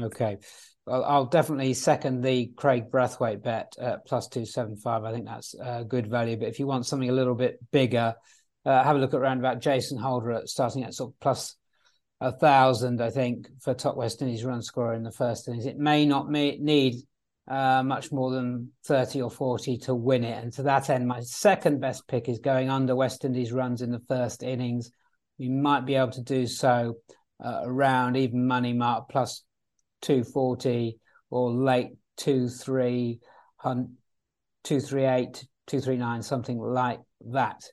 Okay. 0.00 0.38
I'll 0.86 1.26
definitely 1.26 1.72
second 1.74 2.20
the 2.20 2.48
Kraigg 2.56 2.90
Brathwaite 2.90 3.42
bet 3.42 3.72
at 3.80 4.04
plus 4.06 4.28
275. 4.28 5.04
I 5.04 5.12
think 5.12 5.26
that's 5.26 5.54
a 5.54 5.84
good 5.84 6.06
value. 6.06 6.36
But 6.36 6.48
if 6.48 6.58
you 6.58 6.66
want 6.66 6.86
something 6.86 7.08
a 7.08 7.14
little 7.14 7.34
bit 7.34 7.58
bigger, 7.70 8.14
uh, 8.66 8.84
have 8.84 8.96
a 8.96 8.98
look 8.98 9.14
at 9.14 9.20
around 9.20 9.38
about 9.38 9.60
Jason 9.60 9.98
Holder 9.98 10.32
at 10.32 10.48
starting 10.48 10.84
at 10.84 10.94
sort 10.94 11.12
of 11.12 11.20
plus 11.20 11.56
a 12.20 12.32
thousand, 12.32 13.00
I 13.00 13.10
think, 13.10 13.48
for 13.60 13.74
top 13.74 13.96
West 13.96 14.20
Indies 14.20 14.44
run 14.44 14.62
scorer 14.62 14.94
in 14.94 15.02
the 15.02 15.10
first 15.10 15.48
innings. 15.48 15.66
It 15.66 15.78
may 15.78 16.04
not 16.06 16.30
need 16.30 17.02
uh, 17.48 17.82
much 17.82 18.12
more 18.12 18.30
than 18.30 18.72
30 18.84 19.22
or 19.22 19.30
40 19.30 19.78
to 19.78 19.94
win 19.94 20.24
it. 20.24 20.42
And 20.42 20.52
to 20.54 20.62
that 20.64 20.90
end, 20.90 21.06
my 21.06 21.20
second 21.20 21.80
best 21.80 22.06
pick 22.08 22.28
is 22.28 22.38
going 22.38 22.70
under 22.70 22.94
West 22.94 23.24
Indies 23.24 23.52
runs 23.52 23.82
in 23.82 23.90
the 23.90 24.02
first 24.08 24.42
innings. 24.42 24.90
You 25.38 25.50
might 25.50 25.86
be 25.86 25.96
able 25.96 26.12
to 26.12 26.22
do 26.22 26.46
so 26.46 26.96
uh, 27.44 27.60
around 27.64 28.16
even 28.16 28.46
money 28.46 28.72
mark 28.72 29.08
plus 29.08 29.42
240 30.04 30.98
or 31.30 31.50
late 31.50 31.90
238, 32.18 33.18
239, 35.66 36.22
something 36.22 36.58
like 36.58 37.00
that. 37.32 37.64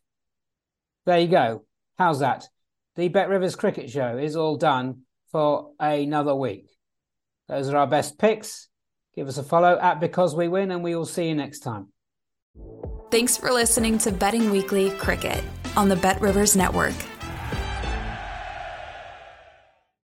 There 1.05 1.19
you 1.19 1.27
go. 1.27 1.65
How's 1.97 2.19
that? 2.19 2.47
The 2.95 3.09
Bet 3.09 3.29
Rivers 3.29 3.55
Cricket 3.55 3.89
Show 3.89 4.17
is 4.17 4.35
all 4.35 4.55
done 4.57 5.01
for 5.31 5.71
another 5.79 6.33
week. 6.35 6.67
Those 7.47 7.69
are 7.69 7.77
our 7.77 7.87
best 7.87 8.17
picks. 8.17 8.69
Give 9.15 9.27
us 9.27 9.37
a 9.37 9.43
follow 9.43 9.77
at 9.77 9.99
Because 9.99 10.33
We 10.35 10.47
Win, 10.47 10.71
and 10.71 10.83
we 10.83 10.95
will 10.95 11.05
see 11.05 11.27
you 11.27 11.35
next 11.35 11.59
time. 11.59 11.89
Thanks 13.11 13.35
for 13.35 13.51
listening 13.51 13.97
to 13.99 14.11
Betting 14.11 14.51
Weekly 14.51 14.91
Cricket 14.91 15.43
on 15.75 15.89
the 15.89 15.97
Bet 15.97 16.21
Rivers 16.21 16.55
Network. 16.55 16.95